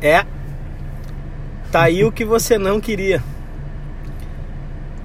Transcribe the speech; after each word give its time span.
É. 0.00 0.24
Tá 1.72 1.82
aí 1.82 2.04
o 2.04 2.12
que 2.12 2.24
você 2.24 2.56
não 2.56 2.80
queria. 2.80 3.22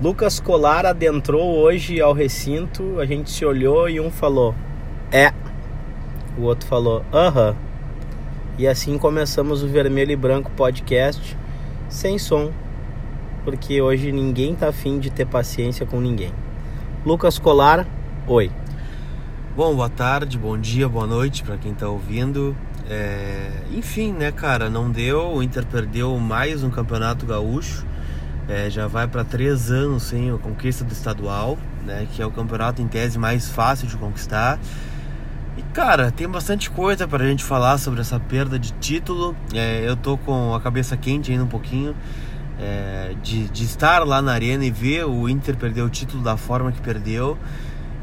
Lucas 0.01 0.39
Colar 0.39 0.85
adentrou 0.85 1.57
hoje 1.57 2.01
ao 2.01 2.13
recinto, 2.13 2.99
a 2.99 3.05
gente 3.05 3.31
se 3.31 3.45
olhou 3.45 3.89
e 3.89 3.99
um 3.99 4.11
falou: 4.11 4.53
É. 5.11 5.31
O 6.37 6.41
outro 6.43 6.67
falou: 6.67 7.03
Aham. 7.13 7.55
E 8.57 8.67
assim 8.67 8.97
começamos 8.97 9.63
o 9.63 9.67
Vermelho 9.67 10.11
e 10.11 10.15
Branco 10.15 10.51
podcast 10.51 11.35
sem 11.89 12.17
som, 12.17 12.51
porque 13.43 13.81
hoje 13.81 14.11
ninguém 14.11 14.55
tá 14.55 14.67
afim 14.67 14.99
de 14.99 15.09
ter 15.09 15.25
paciência 15.25 15.85
com 15.85 15.99
ninguém. 15.99 16.31
Lucas 17.05 17.39
Colar, 17.39 17.87
oi. 18.27 18.51
Bom, 19.55 19.75
boa 19.75 19.89
tarde, 19.89 20.37
bom 20.37 20.57
dia, 20.57 20.87
boa 20.87 21.05
noite 21.05 21.43
para 21.43 21.57
quem 21.57 21.73
tá 21.73 21.87
ouvindo. 21.87 22.55
É, 22.89 23.49
enfim, 23.71 24.11
né, 24.11 24.31
cara, 24.31 24.69
não 24.69 24.89
deu. 24.89 25.33
O 25.33 25.43
Inter 25.43 25.65
perdeu 25.65 26.17
mais 26.17 26.63
um 26.63 26.69
campeonato 26.69 27.25
gaúcho. 27.25 27.85
É, 28.47 28.69
já 28.69 28.87
vai 28.87 29.07
para 29.07 29.23
três 29.23 29.71
anos 29.71 30.03
sem 30.03 30.29
a 30.29 30.37
conquista 30.37 30.83
do 30.83 30.91
estadual, 30.91 31.57
né, 31.85 32.05
que 32.11 32.21
é 32.21 32.25
o 32.25 32.31
campeonato 32.31 32.81
em 32.81 32.87
tese 32.87 33.17
mais 33.17 33.49
fácil 33.49 33.87
de 33.87 33.95
conquistar. 33.95 34.59
E 35.57 35.61
cara, 35.73 36.11
tem 36.11 36.27
bastante 36.27 36.69
coisa 36.69 37.07
para 37.07 37.23
a 37.23 37.27
gente 37.27 37.43
falar 37.43 37.77
sobre 37.77 38.01
essa 38.01 38.19
perda 38.19 38.59
de 38.59 38.71
título. 38.73 39.35
É, 39.53 39.87
eu 39.87 39.95
tô 39.95 40.17
com 40.17 40.53
a 40.53 40.59
cabeça 40.59 40.97
quente 40.97 41.31
ainda 41.31 41.43
um 41.43 41.47
pouquinho. 41.47 41.95
É, 42.59 43.15
de, 43.23 43.49
de 43.49 43.63
estar 43.63 44.05
lá 44.05 44.21
na 44.21 44.31
arena 44.31 44.63
e 44.63 44.71
ver 44.71 45.05
o 45.05 45.27
Inter 45.27 45.57
perder 45.57 45.81
o 45.81 45.89
título 45.89 46.23
da 46.23 46.37
forma 46.37 46.71
que 46.71 46.81
perdeu. 46.81 47.37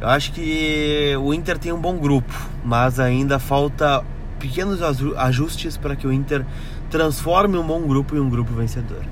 Eu 0.00 0.08
acho 0.08 0.32
que 0.32 1.14
o 1.20 1.34
Inter 1.34 1.58
tem 1.58 1.72
um 1.72 1.80
bom 1.80 1.96
grupo, 1.98 2.32
mas 2.64 2.98
ainda 2.98 3.38
falta 3.38 4.02
pequenos 4.40 4.80
ajustes 5.16 5.76
para 5.76 5.94
que 5.94 6.06
o 6.06 6.12
Inter 6.12 6.44
transforme 6.90 7.56
um 7.56 7.64
bom 7.64 7.82
grupo 7.82 8.16
em 8.16 8.18
um 8.18 8.28
grupo 8.28 8.52
vencedor. 8.52 9.04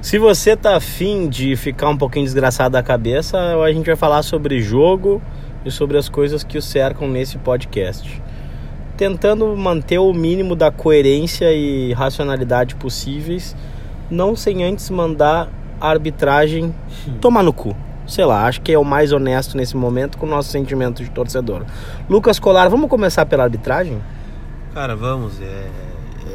Se 0.00 0.18
você 0.18 0.54
tá 0.54 0.76
afim 0.76 1.30
de 1.30 1.56
ficar 1.56 1.88
um 1.88 1.96
pouquinho 1.96 2.26
desgraçado 2.26 2.74
da 2.74 2.82
cabeça, 2.82 3.38
a 3.38 3.72
gente 3.72 3.86
vai 3.86 3.96
falar 3.96 4.22
sobre 4.22 4.60
jogo 4.60 5.20
e 5.64 5.70
sobre 5.70 5.96
as 5.96 6.10
coisas 6.10 6.44
que 6.44 6.58
o 6.58 6.62
cercam 6.62 7.08
nesse 7.08 7.38
podcast. 7.38 8.22
Tentando 8.98 9.56
manter 9.56 9.98
o 9.98 10.12
mínimo 10.12 10.54
da 10.54 10.70
coerência 10.70 11.50
e 11.52 11.94
racionalidade 11.94 12.74
possíveis, 12.74 13.56
não 14.10 14.36
sem 14.36 14.62
antes 14.62 14.90
mandar 14.90 15.48
a 15.80 15.88
arbitragem 15.88 16.74
tomar 17.18 17.42
no 17.42 17.52
cu. 17.52 17.74
Sei 18.06 18.26
lá, 18.26 18.46
acho 18.46 18.60
que 18.60 18.72
é 18.72 18.78
o 18.78 18.84
mais 18.84 19.10
honesto 19.10 19.56
nesse 19.56 19.74
momento 19.74 20.18
com 20.18 20.26
o 20.26 20.28
nosso 20.28 20.50
sentimento 20.50 21.02
de 21.02 21.10
torcedor. 21.10 21.62
Lucas 22.10 22.38
Colar, 22.38 22.68
vamos 22.68 22.90
começar 22.90 23.24
pela 23.24 23.44
arbitragem? 23.44 23.98
Cara, 24.74 24.96
vamos. 24.96 25.40
É, 25.40 25.70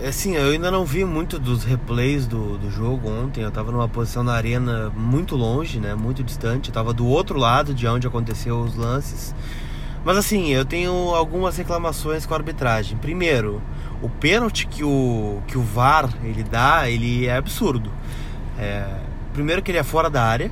é 0.02 0.08
assim, 0.08 0.38
eu 0.38 0.52
ainda 0.52 0.72
não 0.72 0.86
vi 0.86 1.04
muito 1.04 1.38
dos 1.38 1.66
replays 1.66 2.26
do, 2.26 2.58
do 2.58 2.72
jogo 2.72 3.10
ontem. 3.10 3.42
Eu 3.42 3.52
tava 3.52 3.70
numa 3.70 3.90
posição 3.90 4.24
na 4.24 4.32
arena 4.32 4.90
muito 4.96 5.36
longe, 5.36 5.78
né? 5.78 5.94
Muito 5.94 6.24
distante. 6.24 6.70
Eu 6.70 6.74
tava 6.74 6.94
do 6.94 7.06
outro 7.06 7.38
lado 7.38 7.74
de 7.74 7.86
onde 7.86 8.08
aconteceu 8.08 8.58
os 8.62 8.78
lances. 8.78 9.36
Mas 10.06 10.16
assim, 10.16 10.48
eu 10.54 10.64
tenho 10.64 10.94
algumas 11.14 11.58
reclamações 11.58 12.26
com 12.26 12.34
a 12.34 12.38
arbitragem. 12.38 12.98
Primeiro, 12.98 13.62
o 14.02 14.08
pênalti 14.08 14.66
que 14.68 14.86
o, 14.86 15.42
que 15.46 15.58
o 15.58 15.62
VAR 15.62 16.10
ele 16.24 16.42
dá, 16.42 16.90
ele 16.90 17.28
é 17.28 17.36
absurdo. 17.36 17.92
É, 18.58 18.86
primeiro 19.34 19.62
que 19.62 19.70
ele 19.70 19.80
é 19.80 19.84
fora 19.84 20.10
da 20.10 20.24
área, 20.24 20.50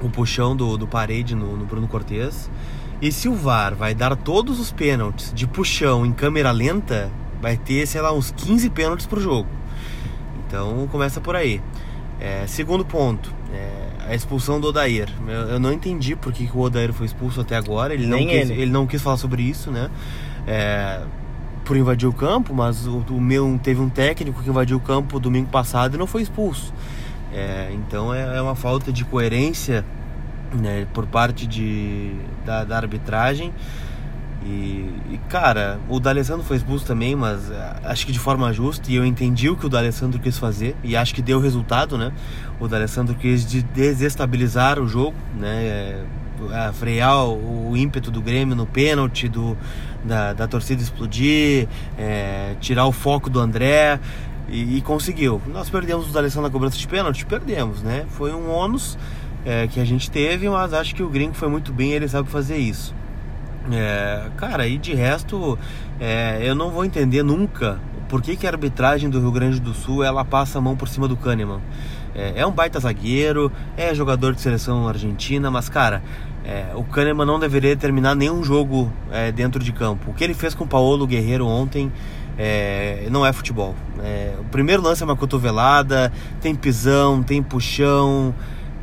o 0.00 0.08
puxão 0.08 0.54
do, 0.54 0.76
do 0.78 0.86
parede 0.86 1.34
no, 1.34 1.56
no 1.56 1.64
Bruno 1.64 1.88
Cortes. 1.88 2.48
E 3.00 3.10
se 3.10 3.28
o 3.28 3.34
VAR 3.34 3.74
vai 3.74 3.94
dar 3.94 4.14
todos 4.14 4.60
os 4.60 4.70
pênaltis 4.70 5.32
de 5.34 5.46
puxão 5.46 6.04
em 6.04 6.12
câmera 6.12 6.50
lenta, 6.50 7.10
vai 7.40 7.56
ter, 7.56 7.86
sei 7.86 8.00
lá, 8.00 8.12
uns 8.12 8.30
15 8.30 8.68
pênaltis 8.70 9.06
pro 9.06 9.20
jogo. 9.20 9.48
Então 10.46 10.86
começa 10.88 11.20
por 11.20 11.34
aí. 11.34 11.62
É, 12.20 12.44
segundo 12.46 12.84
ponto, 12.84 13.32
é, 13.52 14.10
a 14.10 14.14
expulsão 14.14 14.60
do 14.60 14.68
Odair. 14.68 15.08
Eu, 15.26 15.48
eu, 15.48 15.60
não 15.60 15.72
entendi 15.72 16.14
por 16.14 16.32
que, 16.32 16.46
que, 16.46 16.56
o 16.56 16.60
Odair 16.60 16.92
foi 16.92 17.06
expulso 17.06 17.40
até 17.40 17.56
agora. 17.56 17.94
Ele 17.94 18.06
não, 18.06 18.18
quis, 18.18 18.50
ele. 18.50 18.62
ele 18.62 18.70
não 18.70 18.86
quis 18.86 19.00
falar 19.00 19.16
sobre 19.16 19.42
isso, 19.42 19.70
né? 19.70 19.90
É, 20.46 21.00
por 21.64 21.76
invadir 21.76 22.06
o 22.08 22.12
campo, 22.12 22.52
mas 22.52 22.86
o, 22.86 22.98
o, 23.10 23.20
meu 23.20 23.58
teve 23.62 23.80
um 23.80 23.88
técnico 23.88 24.42
que 24.42 24.50
invadiu 24.50 24.76
o 24.76 24.80
campo 24.80 25.18
domingo 25.18 25.48
passado 25.48 25.94
e 25.94 25.98
não 25.98 26.06
foi 26.06 26.20
expulso. 26.20 26.74
É, 27.32 27.70
então 27.72 28.12
é, 28.12 28.36
é 28.36 28.42
uma 28.42 28.56
falta 28.56 28.92
de 28.92 29.04
coerência 29.04 29.84
né, 30.52 30.86
por 30.92 31.06
parte 31.06 31.46
de, 31.46 32.12
da, 32.44 32.64
da 32.64 32.76
arbitragem. 32.76 33.52
E, 34.44 34.88
e, 35.10 35.20
cara, 35.28 35.78
o 35.88 36.00
D'Alessandro 36.00 36.42
foi 36.42 36.56
expulso 36.56 36.86
também, 36.86 37.14
mas 37.14 37.50
eh, 37.50 37.74
acho 37.84 38.06
que 38.06 38.12
de 38.12 38.18
forma 38.18 38.50
justa. 38.52 38.90
E 38.90 38.96
eu 38.96 39.04
entendi 39.04 39.50
o 39.50 39.56
que 39.56 39.66
o 39.66 39.68
D'Alessandro 39.68 40.18
quis 40.18 40.38
fazer 40.38 40.74
e 40.82 40.96
acho 40.96 41.14
que 41.14 41.20
deu 41.20 41.38
resultado, 41.40 41.98
né? 41.98 42.10
O 42.58 42.66
D'Alessandro 42.66 43.14
quis 43.14 43.44
de 43.44 43.62
desestabilizar 43.62 44.78
o 44.78 44.88
jogo, 44.88 45.14
né? 45.36 46.04
É, 46.52 46.72
frear 46.72 47.26
o, 47.26 47.70
o, 47.70 47.76
ímpeto 47.76 48.10
do 48.10 48.22
Grêmio 48.22 48.56
no 48.56 48.64
pênalti, 48.64 49.28
do, 49.28 49.54
da, 50.02 50.32
da 50.32 50.48
torcida 50.48 50.80
explodir, 50.80 51.68
é, 51.98 52.54
tirar 52.60 52.86
o 52.86 52.92
foco 52.92 53.28
do 53.28 53.38
André 53.38 54.00
e, 54.48 54.78
e 54.78 54.80
conseguiu. 54.80 55.42
Nós 55.48 55.68
perdemos 55.68 56.08
o 56.08 56.12
D'Alessandro 56.12 56.48
na 56.48 56.50
cobrança 56.50 56.78
de 56.78 56.88
pênalti? 56.88 57.26
Perdemos, 57.26 57.82
né? 57.82 58.06
Foi 58.08 58.32
um 58.32 58.50
ônus 58.50 58.96
é, 59.44 59.66
que 59.66 59.80
a 59.80 59.84
gente 59.84 60.10
teve, 60.10 60.48
mas 60.48 60.72
acho 60.72 60.94
que 60.94 61.02
o 61.02 61.08
gringo 61.08 61.34
foi 61.34 61.48
muito 61.48 61.72
bem, 61.72 61.92
ele 61.92 62.08
sabe 62.08 62.28
fazer 62.28 62.56
isso. 62.56 62.94
É, 63.72 64.28
cara, 64.36 64.66
e 64.66 64.78
de 64.78 64.94
resto, 64.94 65.58
é, 66.00 66.40
eu 66.42 66.54
não 66.54 66.70
vou 66.70 66.84
entender 66.84 67.22
nunca 67.22 67.78
por 68.08 68.20
que, 68.20 68.36
que 68.36 68.46
a 68.46 68.50
arbitragem 68.50 69.08
do 69.08 69.20
Rio 69.20 69.30
Grande 69.30 69.60
do 69.60 69.72
Sul 69.72 70.02
ela 70.02 70.24
passa 70.24 70.58
a 70.58 70.60
mão 70.60 70.76
por 70.76 70.88
cima 70.88 71.06
do 71.06 71.16
Kahneman. 71.16 71.60
É, 72.14 72.40
é 72.40 72.46
um 72.46 72.50
baita 72.50 72.80
zagueiro, 72.80 73.52
é 73.76 73.94
jogador 73.94 74.34
de 74.34 74.40
seleção 74.40 74.88
argentina, 74.88 75.50
mas 75.50 75.68
cara, 75.68 76.02
é, 76.44 76.66
o 76.74 76.82
Kahneman 76.82 77.24
não 77.24 77.38
deveria 77.38 77.76
terminar 77.76 78.16
nenhum 78.16 78.42
jogo 78.42 78.92
é, 79.12 79.30
dentro 79.30 79.62
de 79.62 79.72
campo. 79.72 80.10
O 80.10 80.14
que 80.14 80.24
ele 80.24 80.34
fez 80.34 80.54
com 80.54 80.64
o 80.64 80.66
Paulo 80.66 81.06
Guerreiro 81.06 81.46
ontem 81.46 81.92
é, 82.36 83.06
não 83.10 83.24
é 83.24 83.32
futebol. 83.32 83.74
O 84.40 84.44
primeiro 84.44 84.82
lance 84.82 85.02
é 85.02 85.04
uma 85.04 85.14
cotovelada, 85.14 86.10
tem 86.40 86.54
pisão, 86.54 87.22
tem 87.22 87.42
puxão. 87.42 88.34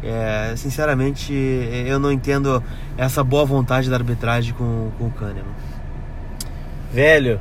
É, 0.04 0.54
sinceramente, 0.56 1.34
eu 1.86 2.00
não 2.00 2.12
entendo 2.12 2.64
essa 2.98 3.24
boa 3.24 3.46
vontade 3.46 3.90
da 3.90 3.96
arbitragem 3.96 4.54
com, 4.54 4.90
com 4.98 5.06
o 5.06 5.12
Kahneman. 5.12 5.56
Velho, 6.94 7.40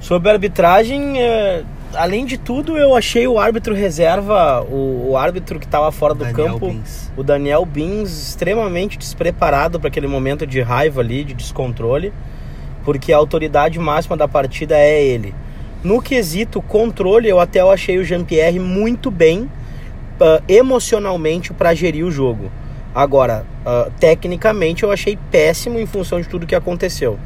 sobre 0.00 0.28
a 0.28 0.32
arbitragem, 0.32 1.20
é, 1.20 1.64
além 1.94 2.24
de 2.24 2.38
tudo, 2.38 2.76
eu 2.76 2.94
achei 2.94 3.26
o 3.26 3.38
árbitro 3.38 3.74
reserva, 3.74 4.62
o, 4.62 5.10
o 5.10 5.16
árbitro 5.16 5.58
que 5.58 5.66
estava 5.66 5.90
fora 5.90 6.14
do 6.14 6.24
Daniel 6.24 6.52
campo, 6.52 6.68
Bins. 6.68 7.12
o 7.16 7.22
Daniel 7.22 7.64
Bins, 7.64 8.28
extremamente 8.28 8.96
despreparado 8.96 9.78
para 9.80 9.88
aquele 9.88 10.06
momento 10.06 10.46
de 10.46 10.60
raiva 10.60 11.00
ali, 11.00 11.24
de 11.24 11.34
descontrole, 11.34 12.12
porque 12.84 13.12
a 13.12 13.16
autoridade 13.16 13.78
máxima 13.78 14.16
da 14.16 14.28
partida 14.28 14.76
é 14.76 15.02
ele. 15.02 15.34
No 15.82 16.00
quesito 16.00 16.62
controle, 16.62 17.28
eu 17.28 17.40
até 17.40 17.60
achei 17.60 17.98
o 17.98 18.04
Jean-Pierre 18.04 18.58
muito 18.58 19.10
bem 19.10 19.50
uh, 20.20 20.42
emocionalmente 20.48 21.52
para 21.52 21.74
gerir 21.74 22.04
o 22.04 22.10
jogo. 22.10 22.50
Agora, 22.94 23.44
uh, 23.66 23.90
tecnicamente 23.98 24.84
eu 24.84 24.92
achei 24.92 25.18
péssimo 25.30 25.78
em 25.78 25.86
função 25.86 26.20
de 26.20 26.28
tudo 26.28 26.46
que 26.46 26.54
aconteceu. 26.54 27.18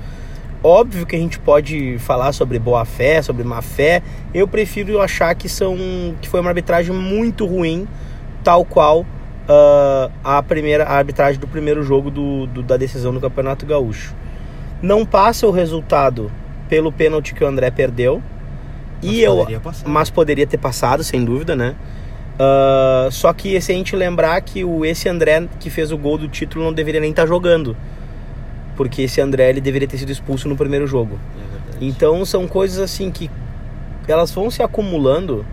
Óbvio 0.63 1.07
que 1.07 1.15
a 1.15 1.19
gente 1.19 1.39
pode 1.39 1.99
falar 1.99 2.33
sobre 2.33 2.59
boa 2.59 2.85
fé, 2.85 3.23
sobre 3.23 3.45
má 3.45 3.63
fé. 3.63 4.03
Eu 4.35 4.49
prefiro 4.49 5.01
achar 5.01 5.35
que 5.35 5.49
são 5.49 5.77
que 6.21 6.29
foi 6.29 6.41
uma 6.41 6.51
arbitragem 6.51 6.95
muito 6.95 7.47
ruim, 7.47 7.87
tal 8.43 8.65
qual 8.65 9.03
uh, 9.03 10.11
a 10.25 10.43
primeira 10.43 10.85
a 10.85 10.97
arbitragem 10.97 11.41
do 11.41 11.47
primeiro 11.47 11.83
jogo 11.83 12.11
do, 12.11 12.47
do, 12.47 12.63
da 12.63 12.77
decisão 12.77 13.13
do 13.13 13.21
Campeonato 13.21 13.65
Gaúcho. 13.65 14.15
Não 14.83 15.07
passa 15.07 15.47
o 15.47 15.51
resultado 15.51 16.31
pelo 16.69 16.91
pênalti 16.91 17.35
que 17.35 17.45
o 17.45 17.47
André 17.47 17.71
perdeu. 17.71 18.23
Mas 19.01 19.13
e 19.13 19.21
eu, 19.21 19.47
mas 19.87 20.11
poderia 20.11 20.47
ter 20.47 20.59
passado, 20.59 21.05
sem 21.05 21.25
dúvida, 21.25 21.55
né? 21.55 21.77
Uh, 22.39 23.11
só 23.11 23.33
que 23.33 23.61
se 23.61 23.73
a 23.73 23.75
gente 23.75 23.97
lembrar 23.97 24.41
que 24.43 24.65
o, 24.65 24.85
esse 24.85 25.09
André 25.09 25.49
que 25.59 25.69
fez 25.69 25.91
o 25.91 25.99
gol 25.99 26.17
do 26.17 26.29
título 26.29 26.65
não 26.65 26.73
deveria 26.73 27.01
nem 27.01 27.11
estar 27.11 27.23
tá 27.23 27.29
jogando. 27.29 27.77
Porque 28.77 29.03
esse 29.03 29.21
André 29.21 29.51
ele 29.51 29.61
deveria 29.61 29.89
ter 29.89 29.99
sido 29.99 30.13
expulso 30.13 30.49
no 30.49 30.57
primeiro 30.57 30.87
jogo. 30.87 31.19
É 31.81 31.85
então 31.85 32.25
são 32.25 32.47
coisas 32.47 32.79
assim 32.79 33.11
que 33.11 33.29
elas 34.07 34.31
vão 34.31 34.51
se 34.51 34.63
acumulando. 34.63 35.45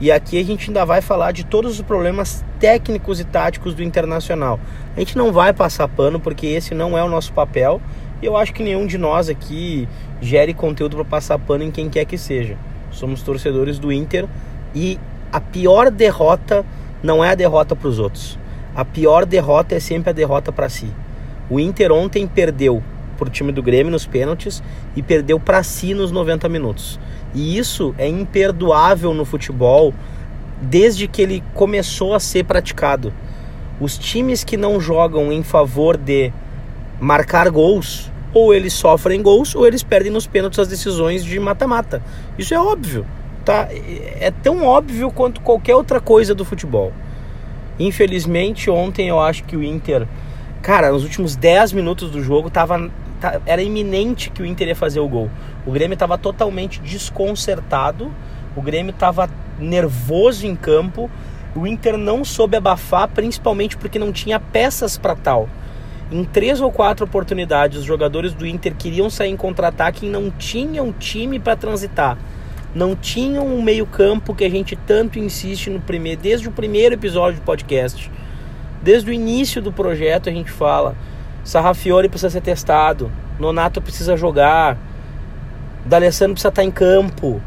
E 0.00 0.10
aqui 0.10 0.40
a 0.40 0.44
gente 0.44 0.70
ainda 0.70 0.84
vai 0.86 1.02
falar 1.02 1.32
de 1.32 1.44
todos 1.44 1.72
os 1.72 1.82
problemas 1.82 2.44
técnicos 2.58 3.20
e 3.20 3.24
táticos 3.24 3.74
do 3.74 3.82
Internacional. 3.82 4.58
A 4.96 5.00
gente 5.00 5.18
não 5.18 5.32
vai 5.32 5.52
passar 5.52 5.88
pano 5.88 6.18
porque 6.20 6.46
esse 6.46 6.74
não 6.74 6.96
é 6.96 7.02
o 7.02 7.08
nosso 7.08 7.32
papel. 7.32 7.82
E 8.22 8.26
eu 8.26 8.36
acho 8.36 8.54
que 8.54 8.62
nenhum 8.62 8.86
de 8.86 8.96
nós 8.96 9.28
aqui 9.28 9.88
gere 10.20 10.54
conteúdo 10.54 10.96
para 10.96 11.04
passar 11.04 11.38
pano 11.38 11.64
em 11.64 11.70
quem 11.70 11.90
quer 11.90 12.04
que 12.04 12.16
seja. 12.16 12.56
Somos 12.90 13.22
torcedores 13.22 13.78
do 13.78 13.92
Inter 13.92 14.26
e 14.74 14.98
a 15.32 15.40
pior 15.40 15.90
derrota 15.90 16.64
não 17.02 17.24
é 17.24 17.30
a 17.30 17.34
derrota 17.34 17.76
para 17.76 17.88
os 17.88 17.98
outros. 17.98 18.38
A 18.74 18.84
pior 18.84 19.24
derrota 19.24 19.74
é 19.74 19.80
sempre 19.80 20.10
a 20.10 20.12
derrota 20.12 20.52
para 20.52 20.68
si. 20.68 20.88
O 21.48 21.58
Inter 21.58 21.92
ontem 21.92 22.26
perdeu 22.26 22.82
para 23.16 23.28
o 23.28 23.30
time 23.30 23.52
do 23.52 23.62
Grêmio 23.62 23.92
nos 23.92 24.06
pênaltis 24.06 24.62
e 24.96 25.02
perdeu 25.02 25.38
para 25.38 25.62
si 25.62 25.94
nos 25.94 26.10
90 26.10 26.48
minutos. 26.48 26.98
E 27.34 27.58
isso 27.58 27.94
é 27.98 28.08
imperdoável 28.08 29.12
no 29.14 29.24
futebol 29.24 29.94
desde 30.60 31.06
que 31.06 31.22
ele 31.22 31.44
começou 31.54 32.14
a 32.14 32.20
ser 32.20 32.44
praticado. 32.44 33.12
Os 33.80 33.96
times 33.96 34.44
que 34.44 34.56
não 34.56 34.80
jogam 34.80 35.32
em 35.32 35.42
favor 35.42 35.96
de 35.96 36.32
marcar 37.00 37.50
gols, 37.50 38.10
ou 38.32 38.54
eles 38.54 38.72
sofrem 38.72 39.22
gols, 39.22 39.54
ou 39.54 39.66
eles 39.66 39.82
perdem 39.82 40.12
nos 40.12 40.26
pênaltis 40.26 40.58
as 40.58 40.68
decisões 40.68 41.24
de 41.24 41.38
mata-mata. 41.40 42.02
Isso 42.38 42.52
é 42.52 42.60
óbvio, 42.60 43.06
tá? 43.50 43.68
É 44.20 44.30
tão 44.30 44.64
óbvio 44.64 45.10
quanto 45.10 45.40
qualquer 45.40 45.74
outra 45.74 46.00
coisa 46.00 46.34
do 46.34 46.44
futebol. 46.44 46.92
Infelizmente, 47.80 48.70
ontem 48.70 49.08
eu 49.08 49.18
acho 49.18 49.42
que 49.42 49.56
o 49.56 49.64
Inter, 49.64 50.06
cara, 50.62 50.92
nos 50.92 51.02
últimos 51.02 51.34
10 51.34 51.72
minutos 51.72 52.10
do 52.10 52.22
jogo 52.22 52.48
tava 52.48 52.90
era 53.44 53.60
iminente 53.60 54.30
que 54.30 54.40
o 54.40 54.46
Inter 54.46 54.68
ia 54.68 54.76
fazer 54.76 55.00
o 55.00 55.08
gol. 55.08 55.28
O 55.66 55.72
Grêmio 55.72 55.94
estava 55.94 56.16
totalmente 56.16 56.80
desconcertado, 56.80 58.10
o 58.56 58.62
Grêmio 58.62 58.92
estava 58.92 59.28
nervoso 59.58 60.46
em 60.46 60.54
campo, 60.56 61.10
o 61.54 61.66
Inter 61.66 61.98
não 61.98 62.24
soube 62.24 62.56
abafar, 62.56 63.08
principalmente 63.08 63.76
porque 63.76 63.98
não 63.98 64.12
tinha 64.12 64.38
peças 64.38 64.96
para 64.96 65.14
tal. 65.16 65.48
Em 66.10 66.24
três 66.24 66.60
ou 66.60 66.72
quatro 66.72 67.04
oportunidades, 67.04 67.78
os 67.78 67.84
jogadores 67.84 68.32
do 68.32 68.46
Inter 68.46 68.74
queriam 68.74 69.10
sair 69.10 69.30
em 69.30 69.36
contra-ataque 69.36 70.06
e 70.06 70.08
não 70.08 70.30
tinham 70.30 70.92
time 70.92 71.38
para 71.38 71.56
transitar. 71.56 72.16
Não 72.74 72.94
tinham 72.94 73.46
um 73.46 73.60
meio-campo 73.60 74.34
que 74.34 74.44
a 74.44 74.50
gente 74.50 74.76
tanto 74.76 75.18
insiste 75.18 75.70
no 75.70 75.80
primeiro, 75.80 76.20
desde 76.20 76.48
o 76.48 76.52
primeiro 76.52 76.94
episódio 76.94 77.40
do 77.40 77.44
podcast. 77.44 78.10
Desde 78.82 79.10
o 79.10 79.12
início 79.12 79.60
do 79.60 79.72
projeto 79.72 80.28
a 80.28 80.32
gente 80.32 80.50
fala: 80.50 80.94
Sarrafiore 81.42 82.08
precisa 82.08 82.30
ser 82.30 82.40
testado, 82.40 83.10
Nonato 83.38 83.82
precisa 83.82 84.16
jogar, 84.16 84.78
D'Alessandro 85.84 86.34
precisa 86.34 86.48
estar 86.48 86.64
em 86.64 86.70
campo. 86.70 87.42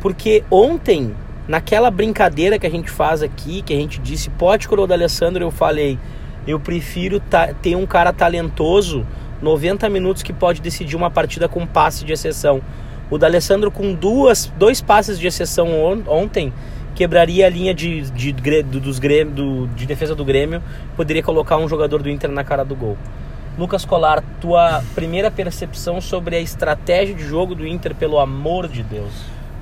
Porque 0.00 0.44
ontem, 0.50 1.14
naquela 1.48 1.90
brincadeira 1.90 2.58
que 2.58 2.66
a 2.66 2.70
gente 2.70 2.90
faz 2.90 3.22
aqui, 3.22 3.62
que 3.62 3.72
a 3.72 3.76
gente 3.76 4.00
disse, 4.00 4.30
pode 4.30 4.68
coroar 4.68 4.84
o 4.84 4.88
D'Alessandro, 4.88 5.42
eu 5.42 5.50
falei, 5.50 5.98
eu 6.46 6.60
prefiro 6.60 7.20
ter 7.62 7.74
um 7.74 7.86
cara 7.86 8.12
talentoso 8.12 9.06
90 9.42 9.88
minutos 9.88 10.22
que 10.22 10.32
pode 10.32 10.60
decidir 10.60 10.96
uma 10.96 11.10
partida 11.10 11.48
com 11.48 11.66
passe 11.66 12.04
de 12.04 12.12
exceção. 12.12 12.62
O 13.14 13.18
D'Alessandro 13.18 13.70
com 13.70 13.94
duas, 13.94 14.52
dois 14.58 14.80
passes 14.80 15.20
de 15.20 15.28
exceção 15.28 15.68
ontem 16.08 16.52
quebraria 16.96 17.46
a 17.46 17.48
linha 17.48 17.72
de, 17.72 18.00
de, 18.10 18.32
de, 18.32 18.62
dos 18.64 18.98
do, 18.98 19.68
de 19.68 19.86
defesa 19.86 20.16
do 20.16 20.24
Grêmio, 20.24 20.60
poderia 20.96 21.22
colocar 21.22 21.56
um 21.58 21.68
jogador 21.68 22.02
do 22.02 22.10
Inter 22.10 22.28
na 22.28 22.42
cara 22.42 22.64
do 22.64 22.74
gol. 22.74 22.98
Lucas 23.56 23.84
Colar, 23.84 24.20
tua 24.40 24.82
primeira 24.96 25.30
percepção 25.30 26.00
sobre 26.00 26.34
a 26.34 26.40
estratégia 26.40 27.14
de 27.14 27.24
jogo 27.24 27.54
do 27.54 27.64
Inter, 27.64 27.94
pelo 27.94 28.18
amor 28.18 28.66
de 28.66 28.82
Deus. 28.82 29.12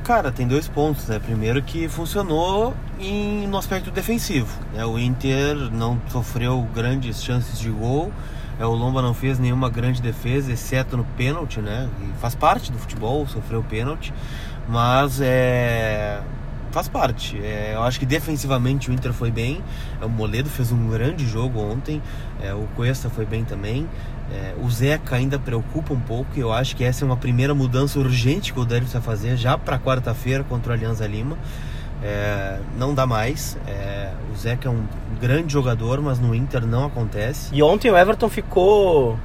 Cara, 0.03 0.33
tem 0.33 0.49
dois 0.49 0.67
pontos, 0.67 1.07
né? 1.09 1.19
Primeiro 1.23 1.61
que 1.61 1.91
funcionou 1.91 2.73
em, 2.99 3.47
no 3.49 3.59
aspecto 3.59 3.91
defensivo. 3.91 4.49
Né? 4.73 4.83
O 4.87 4.99
Inter 4.99 5.57
não 5.71 6.01
sofreu 6.09 6.67
grandes 6.75 7.23
chances 7.23 7.61
de 7.61 7.69
gol. 7.69 8.11
É, 8.59 8.67
o 8.67 8.73
Lomba 8.73 9.03
não 9.03 9.15
fez 9.15 9.39
nenhuma 9.39 9.69
grande 9.69 10.01
defesa, 10.01 10.53
exceto 10.53 10.97
no 10.97 11.05
pênalti, 11.17 11.61
né? 11.61 11.89
E 12.03 12.21
faz 12.21 12.35
parte 12.35 12.71
do 12.71 12.79
futebol, 12.79 13.27
sofreu 13.27 13.63
pênalti. 13.63 14.13
Mas 14.69 15.21
é. 15.21 16.21
Faz 16.71 16.89
parte. 16.89 17.37
É, 17.37 17.73
eu 17.75 17.83
acho 17.83 18.01
que 18.01 18.07
defensivamente 18.07 18.91
o 18.91 18.95
Inter 18.95 19.13
foi 19.13 19.31
bem. 19.31 19.63
É, 20.01 20.07
o 20.07 20.09
Moledo 20.09 20.49
fez 20.49 20.73
um 20.73 20.89
grande 20.89 21.27
jogo 21.27 21.61
ontem. 21.61 22.01
É, 22.41 22.55
o 22.55 22.67
Cuesta 22.75 23.11
foi 23.11 23.27
bem 23.27 23.45
também. 23.45 23.87
É, 24.33 24.55
o 24.59 24.71
Zeca 24.71 25.17
ainda 25.17 25.39
preocupa 25.39 25.93
um 25.93 26.01
pouco. 26.01 26.31
Eu 26.35 26.51
acho 26.51 26.75
que 26.75 26.83
essa 26.83 27.05
é 27.05 27.07
uma 27.07 27.17
primeira 27.17 27.55
mudança 27.55 27.99
urgente 27.99 28.55
que 28.55 28.59
o 28.59 28.65
Délio 28.65 28.85
precisa 28.85 29.03
fazer 29.03 29.37
já 29.37 29.59
para 29.59 29.79
quarta-feira 29.79 30.43
contra 30.45 30.73
o 30.73 30.75
Alianza 30.75 31.07
Lima. 31.07 31.37
É, 32.03 32.59
não 32.77 32.95
dá 32.95 33.07
mais. 33.07 33.57
É, 33.67 34.11
o 34.33 34.37
Zeca 34.37 34.69
é 34.69 34.71
um 34.71 34.85
grande 35.21 35.53
jogador, 35.53 36.01
mas 36.01 36.19
no 36.19 36.35
Inter 36.35 36.67
não 36.67 36.87
acontece. 36.87 37.55
E 37.55 37.63
ontem 37.63 37.91
o 37.91 37.97
Everton 37.97 38.29
ficou 38.29 39.19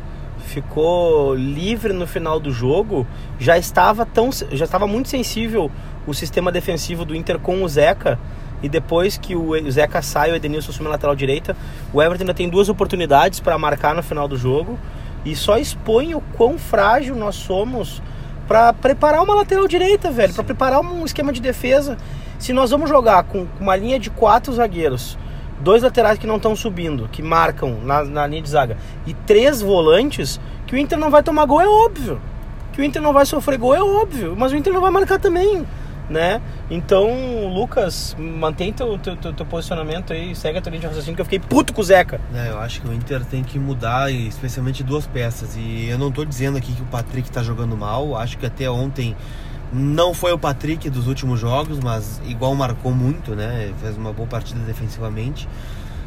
ficou 0.46 1.36
livre 1.36 1.92
no 1.92 2.06
final 2.06 2.40
do 2.40 2.52
jogo. 2.52 3.06
Já 3.40 3.58
estava 3.58 4.06
tão 4.06 4.30
já 4.32 4.66
estava 4.66 4.88
muito 4.88 5.10
sensível 5.10 5.72
o 6.06 6.14
sistema 6.14 6.52
defensivo 6.52 7.04
do 7.04 7.16
Inter 7.16 7.40
com 7.40 7.64
o 7.64 7.68
Zeca. 7.68 8.20
E 8.62 8.68
depois 8.68 9.18
que 9.18 9.36
o 9.36 9.70
Zeca 9.70 10.02
sai, 10.02 10.32
o 10.32 10.36
Edenilson 10.36 10.72
assume 10.72 10.88
a 10.88 10.92
lateral 10.92 11.16
direita, 11.16 11.56
o 11.94 12.02
Everton 12.02 12.24
ainda 12.24 12.34
tem 12.34 12.50
duas 12.50 12.70
oportunidades 12.70 13.40
para 13.40 13.56
marcar 13.58 13.94
no 13.94 14.02
final 14.02 14.28
do 14.28 14.36
jogo 14.36 14.80
e 15.24 15.36
só 15.36 15.58
expõe 15.58 16.16
o 16.16 16.22
quão 16.36 16.58
frágil 16.58 17.16
nós 17.16 17.36
somos 17.36 18.02
para 18.48 18.72
preparar 18.74 19.22
uma 19.22 19.36
lateral 19.36 19.68
direita, 19.68 20.10
velho, 20.10 20.34
para 20.34 20.44
preparar 20.44 20.80
um 20.80 21.06
esquema 21.06 21.34
de 21.34 21.42
defesa. 21.42 21.98
Se 22.40 22.54
nós 22.54 22.72
vamos 22.72 22.90
jogar 22.90 23.24
com 23.24 23.48
uma 23.60 23.76
linha 23.76 24.00
de 24.00 24.10
quatro 24.10 24.54
zagueiros, 24.54 25.18
dois 25.60 25.84
laterais 25.84 26.18
que 26.18 26.28
não 26.28 26.38
estão 26.38 26.56
subindo, 26.56 27.10
que 27.12 27.22
marcam 27.22 27.78
na, 27.84 28.04
na 28.04 28.28
linha 28.28 28.42
de 28.42 28.50
zaga, 28.50 28.78
e 29.06 29.14
três 29.14 29.62
volantes, 29.62 30.40
que 30.66 30.76
o 30.76 30.78
Inter 30.78 30.98
não 30.98 31.10
vai 31.10 31.24
tomar 31.24 31.46
gol 31.46 31.62
é 31.62 31.68
óbvio. 31.68 32.22
Que 32.74 32.82
o 32.82 32.84
Inter 32.84 33.02
não 33.02 33.12
vai 33.12 33.26
sofrer 33.26 33.58
gol 33.58 33.74
é 33.74 33.82
óbvio, 33.82 34.36
mas 34.38 34.52
o 34.52 34.56
Inter 34.56 34.72
não 34.72 34.82
vai 34.82 34.92
marcar 34.92 35.20
também 35.20 35.66
né? 36.09 36.42
Então, 36.69 37.48
Lucas, 37.54 38.15
mantém 38.18 38.71
teu, 38.71 38.98
teu, 38.98 39.15
teu, 39.15 39.33
teu, 39.33 39.45
posicionamento 39.45 40.13
aí, 40.13 40.36
segue 40.36 40.57
a 40.57 40.62
tua 40.62 40.69
linha 40.69 40.81
de 40.81 40.88
raciocínio, 40.88 41.15
que 41.15 41.21
eu 41.21 41.25
fiquei 41.25 41.39
puto 41.39 41.74
com 41.74 41.81
o 41.81 41.83
Zeca. 41.83 42.19
É, 42.33 42.50
eu 42.50 42.59
acho 42.59 42.81
que 42.81 42.88
o 42.88 42.94
Inter 42.94 43.24
tem 43.25 43.44
que 43.44 43.59
mudar, 43.59 44.12
especialmente 44.12 44.83
duas 44.83 45.06
peças. 45.06 45.56
E 45.57 45.88
eu 45.89 45.98
não 45.98 46.12
tô 46.12 46.24
dizendo 46.24 46.57
aqui 46.57 46.71
que 46.74 46.81
o 46.81 46.86
Patrick 46.86 47.30
tá 47.31 47.44
jogando 47.44 47.75
mal, 47.75 48.15
acho 48.15 48.38
que 48.38 48.45
até 48.45 48.69
ontem 48.69 49.15
não 49.71 50.13
foi 50.13 50.31
o 50.31 50.39
Patrick 50.39 50.89
dos 50.89 51.07
últimos 51.07 51.39
jogos, 51.39 51.80
mas 51.80 52.21
igual 52.25 52.56
marcou 52.56 52.92
muito, 52.92 53.36
né? 53.36 53.74
Fez 53.81 53.98
uma 53.98 54.13
boa 54.13 54.27
partida 54.27 54.59
defensivamente. 54.62 55.48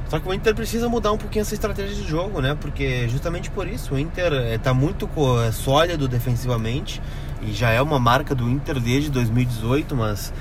Só 0.08 0.19
que 0.19 0.29
o 0.29 0.35
Inter 0.35 0.55
precisa 0.56 0.88
mudar 0.88 1.12
um 1.12 1.19
pouquinho 1.19 1.43
essa 1.43 1.55
estratégia 1.55 1.94
de 1.94 2.08
jogo, 2.08 2.41
né? 2.41 2.56
Porque 2.61 3.06
justamente 3.08 3.49
por 3.50 3.69
isso 3.69 3.94
o 3.94 3.99
Inter 3.99 4.32
está 4.55 4.75
muito 4.75 5.08
é, 5.47 5.52
sólido 5.52 6.08
defensivamente 6.08 7.00
e 7.43 7.53
já 7.53 7.71
é 7.71 7.81
uma 7.81 7.99
marca 7.99 8.35
do 8.35 8.49
Inter 8.49 8.79
desde 8.81 9.11
2018, 9.11 9.97
mas 9.97 10.33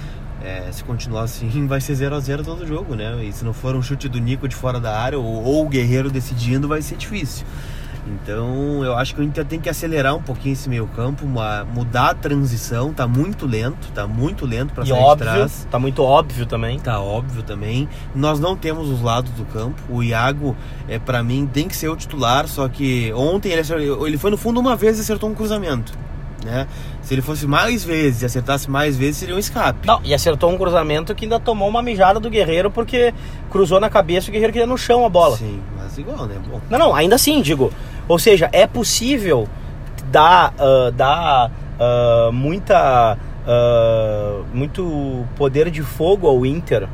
é, 0.42 0.72
se 0.72 0.84
continuar 0.84 1.24
assim 1.24 1.66
vai 1.68 1.82
ser 1.82 1.96
0 1.96 2.16
a 2.16 2.20
0 2.20 2.44
todo 2.44 2.66
jogo, 2.66 2.96
né? 2.96 3.24
E 3.24 3.32
se 3.32 3.44
não 3.44 3.54
for 3.54 3.76
um 3.76 3.82
chute 3.82 4.08
do 4.08 4.20
Nico 4.20 4.48
de 4.48 4.56
fora 4.56 4.80
da 4.80 4.98
área 5.00 5.20
ou, 5.20 5.44
ou 5.44 5.66
o 5.66 5.70
Guerreiro 5.70 6.10
decidindo, 6.10 6.68
vai 6.68 6.82
ser 6.82 6.98
difícil. 6.98 7.46
Então 8.08 8.84
eu 8.84 8.96
acho 8.96 9.14
que 9.14 9.22
o 9.22 9.24
Inter 9.24 9.46
tem 9.46 9.60
que 9.60 9.70
acelerar 9.70 10.16
um 10.16 10.22
pouquinho 10.22 10.54
esse 10.54 10.68
meio 10.68 10.88
campo, 10.88 11.26
uma, 11.26 11.64
mudar 11.66 12.10
a 12.10 12.14
transição, 12.14 12.94
tá 12.94 13.08
muito 13.08 13.46
lento, 13.46 13.92
tá 13.94 14.08
muito 14.08 14.46
lento 14.46 14.74
para 14.74 14.86
sair 14.86 14.98
óbvio, 14.98 15.28
de 15.28 15.34
trás. 15.34 15.68
Tá 15.70 15.78
muito 15.78 16.02
óbvio 16.02 16.46
também. 16.46 16.80
Tá 16.80 17.00
óbvio 17.00 17.44
também. 17.44 17.88
Nós 18.16 18.40
não 18.40 18.56
temos 18.56 18.90
os 18.90 19.02
lados 19.02 19.32
do 19.34 19.46
campo. 19.46 19.82
O 19.90 20.02
Iago, 20.02 20.56
é 20.88 20.98
para 20.98 21.22
mim, 21.22 21.48
tem 21.52 21.68
que 21.68 21.76
ser 21.76 21.90
o 21.90 21.96
titular, 21.96 22.48
só 22.48 22.68
que 22.68 23.14
ontem 23.14 23.52
ele, 23.52 23.62
ele 24.06 24.18
foi 24.18 24.32
no 24.32 24.38
fundo 24.38 24.60
uma 24.60 24.76
vez 24.76 24.98
e 24.98 25.02
acertou 25.02 25.30
um 25.30 25.36
cruzamento. 25.36 25.94
Né? 26.44 26.68
Se 27.02 27.14
ele 27.14 27.22
fosse 27.22 27.46
mais 27.46 27.84
vezes 27.84 28.22
e 28.22 28.26
acertasse 28.26 28.70
mais 28.70 28.98
vezes, 28.98 29.18
seria 29.18 29.36
um 29.36 29.40
escape. 29.40 29.86
Não, 29.86 30.00
e 30.04 30.14
acertou 30.14 30.50
um 30.50 30.58
cruzamento 30.58 31.14
que 31.14 31.26
ainda 31.26 31.40
tomou 31.40 31.68
uma 31.68 31.82
mijada 31.82 32.20
do 32.20 32.30
Guerreiro 32.30 32.72
porque 32.72 33.14
cruzou 33.50 33.80
na 33.80 33.90
cabeça 33.90 34.28
e 34.28 34.30
o 34.30 34.32
Guerreiro 34.32 34.54
queria 34.54 34.68
no 34.68 34.78
chão 34.78 35.06
a 35.06 35.10
bola. 35.10 35.38
Sim, 35.38 35.62
mas 35.78 35.98
igual, 35.98 36.26
né? 36.26 36.36
Bom. 36.50 36.62
Não, 36.70 36.80
não, 36.80 36.96
ainda 36.96 37.16
assim, 37.16 37.42
digo. 37.42 37.72
Ou 38.08 38.18
seja, 38.18 38.50
é 38.54 38.66
possível 38.66 39.48
dar, 40.10 40.54
uh, 40.54 40.92
dar 40.92 41.52
uh, 41.80 42.32
muita, 42.32 43.18
uh, 43.46 44.46
muito 44.54 45.26
poder 45.36 45.70
de 45.70 45.82
fogo 45.82 46.28
ao 46.28 46.46
Inter, 46.46 46.88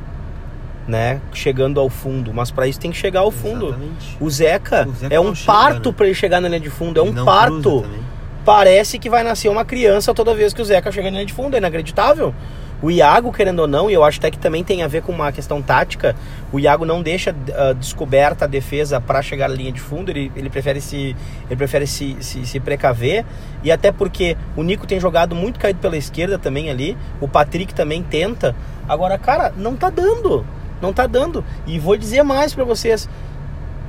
né? 0.88 1.22
Chegando 1.34 1.80
ao 1.80 1.90
fundo. 1.90 2.34
Mas 2.34 2.52
para 2.52 2.68
isso 2.68 2.80
tem 2.80 2.92
que 2.92 2.98
chegar 2.98 3.22
ao 3.22 3.32
fundo. 3.32 3.76
O 4.20 4.30
Zeca, 4.30 4.88
o 4.88 4.94
Zeca, 4.94 5.16
é 5.16 5.20
um 5.20 5.34
parto 5.34 5.90
né? 5.90 5.96
para 5.96 6.06
ele 6.06 6.16
chegar 6.16 6.42
na 6.42 6.48
linha 6.48 6.60
de 6.60 6.70
fundo. 6.70 7.00
É 7.00 7.04
um 7.04 7.26
parto. 7.26 7.86
Parece 8.46 9.00
que 9.00 9.10
vai 9.10 9.24
nascer 9.24 9.50
uma 9.50 9.66
criança 9.66 10.14
toda 10.14 10.36
vez 10.36 10.54
que 10.54 10.62
o 10.62 10.66
Zeca 10.66 10.92
chega 10.92 11.10
na 11.10 11.18
linha 11.18 11.26
de 11.26 11.34
fundo. 11.34 11.56
É 11.56 11.58
inacreditável. 11.58 12.34
O 12.82 12.92
Iago, 12.92 13.32
querendo 13.32 13.60
ou 13.60 13.68
não, 13.68 13.90
e 13.90 13.94
eu 13.94 14.04
acho 14.04 14.20
até 14.20 14.30
que 14.30 14.38
também 14.38 14.64
tem 14.64 14.84
a 14.84 14.88
ver 14.88 15.02
com 15.02 15.12
uma 15.12 15.32
questão 15.32 15.62
tática, 15.62 16.16
o 16.52 16.60
Iago 16.60 16.86
não 16.86 17.02
deixa 17.02 17.32
uh, 17.32 17.74
descoberta 17.74 18.46
a 18.46 18.48
defesa 18.48 19.02
para 19.02 19.22
chegar 19.22 19.46
à 19.46 19.48
linha 19.48 19.72
de 19.72 19.80
fundo, 19.80 20.12
ele, 20.12 20.32
ele 20.36 20.50
prefere, 20.50 20.80
se, 20.82 21.16
ele 21.48 21.56
prefere 21.56 21.88
se, 21.88 22.18
se, 22.20 22.46
se, 22.46 22.60
precaver, 22.60 23.26
e 23.64 23.72
até 23.72 23.92
porque 23.92 24.38
o 24.56 24.62
Nico 24.62 24.86
tem 24.86 25.00
jogado 25.00 25.34
muito 25.34 25.60
caído 25.60 25.80
pela 25.80 25.98
esquerda 25.98 26.38
também 26.38 26.70
ali, 26.70 26.98
o 27.22 27.28
Patrick 27.28 27.74
também 27.74 28.04
tenta. 28.04 28.54
Agora, 28.88 29.18
cara, 29.18 29.54
não 29.58 29.76
tá 29.76 29.90
dando, 29.90 30.46
não 30.82 30.92
tá 30.92 31.08
dando. 31.08 31.44
E 31.66 31.80
vou 31.80 31.96
dizer 31.96 32.24
mais 32.24 32.54
para 32.54 32.66
vocês, 32.66 33.10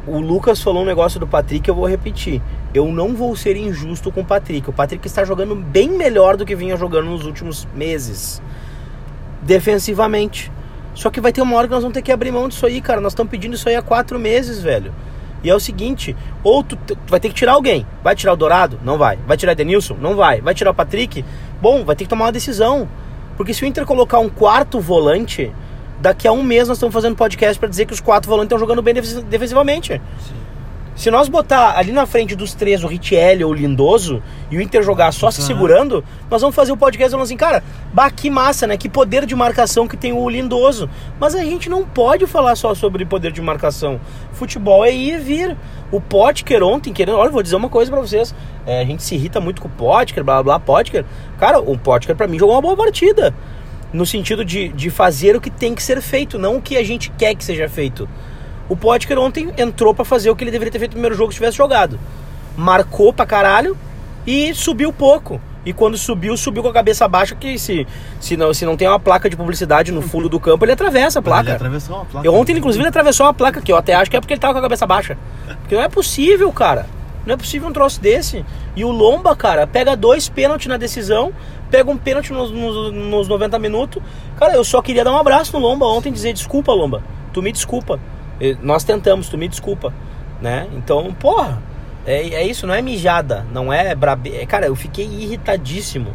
o 0.06 0.20
Lucas 0.20 0.62
falou 0.62 0.82
um 0.82 0.86
negócio 0.86 1.18
do 1.18 1.26
Patrick, 1.26 1.68
eu 1.68 1.74
vou 1.74 1.86
repetir. 1.86 2.40
Eu 2.72 2.86
não 2.92 3.14
vou 3.14 3.34
ser 3.34 3.56
injusto 3.56 4.12
com 4.12 4.20
o 4.20 4.24
Patrick. 4.24 4.68
O 4.70 4.72
Patrick 4.72 5.06
está 5.06 5.24
jogando 5.24 5.54
bem 5.54 5.90
melhor 5.90 6.36
do 6.36 6.44
que 6.44 6.54
vinha 6.54 6.76
jogando 6.76 7.06
nos 7.06 7.26
últimos 7.26 7.66
meses 7.74 8.40
defensivamente. 9.42 10.52
Só 10.94 11.10
que 11.10 11.20
vai 11.20 11.32
ter 11.32 11.42
uma 11.42 11.56
hora 11.56 11.66
que 11.66 11.74
nós 11.74 11.82
vamos 11.82 11.94
ter 11.94 12.02
que 12.02 12.12
abrir 12.12 12.30
mão 12.30 12.48
disso 12.48 12.64
aí, 12.66 12.80
cara. 12.80 13.00
Nós 13.00 13.12
estamos 13.12 13.30
pedindo 13.30 13.54
isso 13.54 13.68
aí 13.68 13.76
há 13.76 13.82
quatro 13.82 14.18
meses, 14.18 14.62
velho. 14.62 14.92
E 15.42 15.50
é 15.50 15.54
o 15.54 15.60
seguinte, 15.60 16.16
ou 16.42 16.62
tu, 16.62 16.76
tu, 16.76 16.98
vai 17.06 17.20
ter 17.20 17.28
que 17.28 17.34
tirar 17.34 17.52
alguém. 17.52 17.86
Vai 18.02 18.16
tirar 18.16 18.32
o 18.32 18.36
Dourado? 18.36 18.80
Não 18.84 18.96
vai. 18.96 19.18
Vai 19.26 19.36
tirar 19.36 19.52
o 19.52 19.54
Denilson? 19.54 19.96
Não 20.00 20.16
vai. 20.16 20.40
Vai 20.40 20.54
tirar 20.54 20.70
o 20.70 20.74
Patrick? 20.74 21.24
Bom, 21.60 21.84
vai 21.84 21.94
ter 21.94 22.04
que 22.04 22.10
tomar 22.10 22.26
uma 22.26 22.32
decisão. 22.32 22.88
Porque 23.36 23.52
se 23.52 23.62
o 23.62 23.66
Inter 23.66 23.84
colocar 23.84 24.18
um 24.18 24.28
quarto 24.28 24.80
volante, 24.80 25.52
daqui 26.00 26.26
a 26.26 26.32
um 26.32 26.42
mês 26.42 26.68
nós 26.68 26.76
estamos 26.76 26.92
fazendo 26.92 27.16
podcast 27.16 27.58
para 27.58 27.68
dizer 27.68 27.86
que 27.86 27.92
os 27.92 28.00
quatro 28.00 28.28
volantes 28.28 28.46
estão 28.46 28.58
jogando 28.58 28.82
bem 28.82 28.94
defensivamente. 28.94 30.00
Sim. 30.18 30.46
Se 30.96 31.10
nós 31.10 31.28
botar 31.28 31.76
ali 31.76 31.92
na 31.92 32.06
frente 32.06 32.34
dos 32.34 32.54
três 32.54 32.82
o 32.82 32.86
Richelli 32.86 33.44
ou 33.44 33.50
o 33.50 33.54
Lindoso 33.54 34.22
e 34.50 34.56
o 34.56 34.62
Inter 34.62 34.82
jogar 34.82 35.12
só 35.12 35.30
se 35.30 35.42
segurando, 35.42 36.02
nós 36.30 36.40
vamos 36.40 36.56
fazer 36.56 36.72
o 36.72 36.76
podcast 36.76 37.10
falando 37.10 37.26
assim, 37.26 37.36
cara, 37.36 37.62
bah, 37.92 38.10
que 38.10 38.30
massa, 38.30 38.66
né? 38.66 38.78
Que 38.78 38.88
poder 38.88 39.26
de 39.26 39.34
marcação 39.34 39.86
que 39.86 39.94
tem 39.94 40.14
o 40.14 40.26
Lindoso. 40.26 40.88
Mas 41.20 41.34
a 41.34 41.44
gente 41.44 41.68
não 41.68 41.84
pode 41.84 42.26
falar 42.26 42.56
só 42.56 42.74
sobre 42.74 43.04
poder 43.04 43.30
de 43.30 43.42
marcação. 43.42 44.00
Futebol 44.32 44.82
é 44.86 44.90
ir 44.90 45.16
e 45.16 45.18
vir. 45.18 45.56
O 45.92 46.00
Potker 46.00 46.62
ontem, 46.62 46.94
querendo, 46.94 47.18
olha, 47.18 47.30
vou 47.30 47.42
dizer 47.42 47.56
uma 47.56 47.68
coisa 47.68 47.90
para 47.90 48.00
vocês. 48.00 48.34
É, 48.66 48.80
a 48.80 48.84
gente 48.84 49.02
se 49.02 49.14
irrita 49.16 49.38
muito 49.38 49.60
com 49.60 49.68
o 49.68 49.70
Potker, 49.70 50.24
blá 50.24 50.42
blá, 50.42 50.58
Potker. 50.58 51.04
Cara, 51.38 51.60
o 51.60 51.76
Potker 51.76 52.16
para 52.16 52.26
mim 52.26 52.38
jogou 52.38 52.54
uma 52.54 52.62
boa 52.62 52.76
partida. 52.76 53.34
No 53.92 54.04
sentido 54.04 54.44
de, 54.44 54.68
de 54.68 54.90
fazer 54.90 55.36
o 55.36 55.40
que 55.40 55.50
tem 55.50 55.74
que 55.74 55.82
ser 55.82 56.00
feito, 56.00 56.38
não 56.38 56.56
o 56.56 56.62
que 56.62 56.76
a 56.76 56.84
gente 56.84 57.10
quer 57.10 57.34
que 57.34 57.44
seja 57.44 57.68
feito. 57.68 58.08
O 58.68 58.76
Potker 58.76 59.18
ontem 59.18 59.52
entrou 59.56 59.94
para 59.94 60.04
fazer 60.04 60.28
o 60.30 60.36
que 60.36 60.42
ele 60.44 60.50
deveria 60.50 60.72
ter 60.72 60.78
feito 60.78 60.90
no 60.90 60.94
primeiro 60.94 61.16
jogo 61.16 61.30
se 61.30 61.36
tivesse 61.36 61.56
jogado. 61.56 61.98
Marcou 62.56 63.12
pra 63.12 63.24
caralho 63.24 63.76
e 64.26 64.52
subiu 64.54 64.92
pouco. 64.92 65.40
E 65.64 65.72
quando 65.72 65.98
subiu, 65.98 66.36
subiu 66.36 66.62
com 66.62 66.68
a 66.68 66.72
cabeça 66.72 67.08
baixa, 67.08 67.34
que 67.34 67.58
se, 67.58 67.86
se, 68.20 68.36
não, 68.36 68.54
se 68.54 68.64
não 68.64 68.76
tem 68.76 68.86
uma 68.86 69.00
placa 69.00 69.28
de 69.28 69.36
publicidade 69.36 69.90
no 69.90 70.00
fundo 70.00 70.28
do 70.28 70.38
campo, 70.38 70.64
ele 70.64 70.70
atravessa 70.70 71.18
a 71.18 71.22
placa. 71.22 71.48
Ele 71.48 71.56
atravessou 71.56 71.96
uma 71.96 72.04
placa. 72.04 72.26
Eu, 72.26 72.32
ontem, 72.34 72.56
inclusive, 72.56 72.82
ele 72.82 72.88
atravessou 72.88 73.26
uma 73.26 73.34
placa 73.34 73.60
que 73.60 73.72
eu 73.72 73.76
até 73.76 73.94
acho 73.94 74.08
que 74.08 74.16
é 74.16 74.20
porque 74.20 74.32
ele 74.32 74.40
tava 74.40 74.52
com 74.52 74.60
a 74.60 74.62
cabeça 74.62 74.86
baixa. 74.86 75.18
Porque 75.62 75.74
não 75.74 75.82
é 75.82 75.88
possível, 75.88 76.52
cara. 76.52 76.86
Não 77.26 77.34
é 77.34 77.36
possível 77.36 77.68
um 77.68 77.72
troço 77.72 78.00
desse. 78.00 78.44
E 78.76 78.84
o 78.84 78.90
Lomba, 78.90 79.34
cara, 79.34 79.66
pega 79.66 79.96
dois 79.96 80.28
pênaltis 80.28 80.68
na 80.68 80.76
decisão, 80.76 81.32
pega 81.70 81.90
um 81.90 81.96
pênalti 81.96 82.32
nos, 82.32 82.50
nos, 82.50 82.92
nos 82.92 83.28
90 83.28 83.58
minutos. 83.58 84.02
Cara, 84.36 84.54
eu 84.54 84.64
só 84.64 84.80
queria 84.80 85.02
dar 85.02 85.12
um 85.12 85.18
abraço 85.18 85.52
no 85.52 85.58
Lomba 85.58 85.84
ontem 85.86 86.10
e 86.10 86.12
dizer: 86.12 86.32
desculpa, 86.32 86.72
Lomba. 86.72 87.02
Tu 87.32 87.42
me 87.42 87.50
desculpa. 87.50 87.98
Nós 88.62 88.84
tentamos, 88.84 89.28
tu 89.28 89.36
me 89.36 89.48
desculpa, 89.48 89.92
né? 90.40 90.68
Então, 90.74 91.12
porra, 91.14 91.60
é, 92.06 92.34
é 92.34 92.46
isso, 92.46 92.66
não 92.66 92.74
é 92.74 92.80
mijada, 92.80 93.44
não 93.52 93.72
é 93.72 93.94
brabe... 93.94 94.34
É, 94.34 94.46
cara, 94.46 94.66
eu 94.66 94.76
fiquei 94.76 95.06
irritadíssimo 95.06 96.14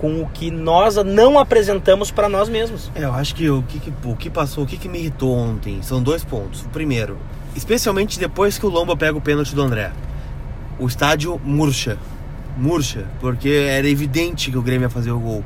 com 0.00 0.20
o 0.22 0.28
que 0.28 0.50
nós 0.50 0.96
não 0.96 1.38
apresentamos 1.38 2.10
para 2.10 2.28
nós 2.28 2.48
mesmos. 2.48 2.90
É, 2.94 3.04
eu 3.04 3.12
acho 3.12 3.34
que 3.34 3.48
o 3.48 3.62
que, 3.62 3.92
o 4.04 4.16
que 4.16 4.28
passou, 4.28 4.64
o 4.64 4.66
que, 4.66 4.76
que 4.76 4.88
me 4.88 4.98
irritou 4.98 5.36
ontem 5.36 5.80
são 5.80 6.02
dois 6.02 6.24
pontos. 6.24 6.62
O 6.62 6.68
primeiro, 6.70 7.16
especialmente 7.54 8.18
depois 8.18 8.58
que 8.58 8.66
o 8.66 8.68
Lomba 8.68 8.96
pega 8.96 9.16
o 9.16 9.20
pênalti 9.20 9.54
do 9.54 9.62
André, 9.62 9.92
o 10.78 10.86
estádio 10.86 11.40
murcha, 11.44 11.98
murcha, 12.56 13.06
porque 13.20 13.48
era 13.48 13.88
evidente 13.88 14.50
que 14.50 14.58
o 14.58 14.62
Grêmio 14.62 14.86
ia 14.86 14.90
fazer 14.90 15.10
o 15.10 15.18
gol. 15.18 15.44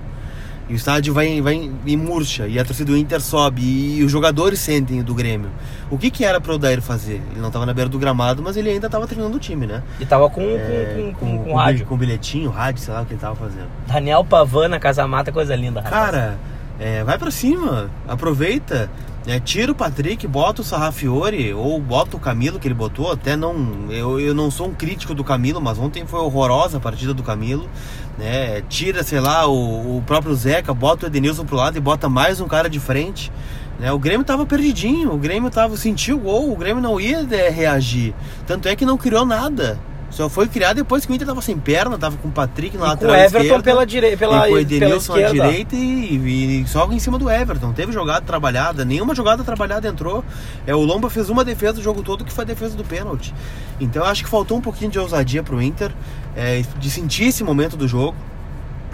E 0.68 0.72
o 0.72 0.76
estádio 0.76 1.14
vai, 1.14 1.40
vai 1.40 1.70
e 1.84 1.96
murcha, 1.96 2.48
e 2.48 2.58
a 2.58 2.64
torcida 2.64 2.90
do 2.90 2.98
Inter 2.98 3.20
sobe, 3.20 3.62
e, 3.62 4.02
os 4.02 4.10
jogadores 4.10 4.58
sentem 4.58 5.00
do 5.00 5.14
Grêmio. 5.14 5.48
O 5.88 5.96
que, 5.96 6.10
que 6.10 6.24
era 6.24 6.40
para 6.40 6.50
o 6.50 6.56
Odair 6.56 6.82
fazer? 6.82 7.22
Ele 7.30 7.40
não 7.40 7.46
estava 7.46 7.64
na 7.64 7.72
beira 7.72 7.88
do 7.88 7.98
gramado, 8.00 8.42
mas 8.42 8.56
ele 8.56 8.70
ainda 8.70 8.86
estava 8.86 9.06
treinando 9.06 9.36
o 9.36 9.38
time, 9.38 9.64
né? 9.64 9.80
E 10.00 10.02
estava 10.02 10.28
com, 10.28 10.42
é, 10.42 10.94
com, 10.96 11.14
com, 11.14 11.38
com, 11.38 11.44
com, 11.44 11.54
rádio. 11.54 11.86
Com 11.86 11.96
bilhetinho, 11.96 12.50
rádio, 12.50 12.82
sei 12.82 12.92
lá 12.92 13.02
o 13.02 13.04
que 13.04 13.12
ele 13.12 13.18
estava 13.18 13.36
fazendo. 13.36 13.68
Daniel 13.86 14.24
Pavana, 14.24 14.80
Casamata, 14.80 15.30
coisa 15.30 15.54
linda. 15.54 15.80
Rapaz. 15.80 16.04
Cara, 16.04 16.38
é, 16.80 17.04
vai 17.04 17.16
para 17.16 17.30
cima, 17.30 17.88
aproveita. 18.08 18.90
É, 19.26 19.40
tira 19.40 19.72
o 19.72 19.74
Patrick, 19.74 20.24
bota 20.28 20.62
o 20.62 20.64
Sarrafiore 20.64 21.52
ou 21.52 21.80
bota 21.80 22.16
o 22.16 22.20
Camilo 22.20 22.60
que 22.60 22.68
ele 22.68 22.74
botou. 22.74 23.10
Até 23.10 23.34
não. 23.34 23.90
Eu, 23.90 24.20
eu 24.20 24.32
não 24.32 24.52
sou 24.52 24.68
um 24.68 24.74
crítico 24.74 25.14
do 25.14 25.24
Camilo, 25.24 25.60
mas 25.60 25.78
ontem 25.78 26.06
foi 26.06 26.20
horrorosa 26.20 26.76
a 26.76 26.80
partida 26.80 27.12
do 27.12 27.24
Camilo. 27.24 27.68
Né? 28.16 28.62
Tira, 28.68 29.02
sei 29.02 29.18
lá, 29.18 29.48
o, 29.48 29.96
o 29.96 30.02
próprio 30.06 30.32
Zeca, 30.34 30.72
bota 30.72 31.06
o 31.06 31.08
Edenilson 31.08 31.44
pro 31.44 31.56
lado 31.56 31.76
e 31.76 31.80
bota 31.80 32.08
mais 32.08 32.40
um 32.40 32.46
cara 32.46 32.70
de 32.70 32.78
frente. 32.78 33.32
Né? 33.80 33.90
O 33.90 33.98
Grêmio 33.98 34.24
tava 34.24 34.46
perdidinho, 34.46 35.12
o 35.12 35.18
Grêmio 35.18 35.50
tava 35.50 35.76
sentiu 35.76 36.18
o 36.18 36.20
gol, 36.20 36.52
o 36.52 36.56
Grêmio 36.56 36.80
não 36.80 37.00
ia 37.00 37.26
é, 37.32 37.48
reagir. 37.48 38.14
Tanto 38.46 38.68
é 38.68 38.76
que 38.76 38.86
não 38.86 38.96
criou 38.96 39.26
nada. 39.26 39.76
Só 40.16 40.30
foi 40.30 40.48
criado 40.48 40.76
depois 40.76 41.04
que 41.04 41.12
o 41.12 41.14
Inter 41.14 41.26
tava 41.26 41.42
sem 41.42 41.58
perna, 41.58 41.98
tava 41.98 42.16
com 42.16 42.28
o 42.28 42.32
Patrick 42.32 42.74
na 42.78 42.86
lateral 42.86 43.14
com 43.14 43.20
o 43.20 43.22
Everton 43.22 43.38
esquerda, 43.44 43.62
pela 43.62 43.84
direita, 43.84 44.16
pela, 44.16 44.46
e 44.46 44.48
com 44.48 44.54
o 44.54 44.58
Edenilson 44.58 45.12
à 45.12 45.30
direita 45.30 45.76
e, 45.76 46.62
e, 46.62 46.66
só 46.66 46.90
em 46.90 46.98
cima 46.98 47.18
do 47.18 47.30
Everton. 47.30 47.74
Teve 47.74 47.92
jogada 47.92 48.24
trabalhada, 48.24 48.82
nenhuma 48.82 49.14
jogada 49.14 49.44
trabalhada 49.44 49.86
entrou. 49.86 50.24
É, 50.66 50.74
o 50.74 50.80
Lomba 50.80 51.10
fez 51.10 51.28
uma 51.28 51.44
defesa 51.44 51.80
o 51.80 51.82
jogo 51.82 52.02
todo 52.02 52.24
que 52.24 52.32
foi 52.32 52.44
a 52.44 52.46
defesa 52.46 52.74
do 52.74 52.82
pênalti. 52.82 53.34
Então 53.78 54.04
eu 54.04 54.08
acho 54.08 54.24
que 54.24 54.30
faltou 54.30 54.56
um 54.56 54.62
pouquinho 54.62 54.90
de 54.90 54.98
ousadia 54.98 55.42
pro 55.42 55.60
Inter, 55.60 55.92
é, 56.34 56.62
de 56.78 56.88
sentir 56.88 57.24
esse 57.24 57.44
momento 57.44 57.76
do 57.76 57.86
jogo. 57.86 58.16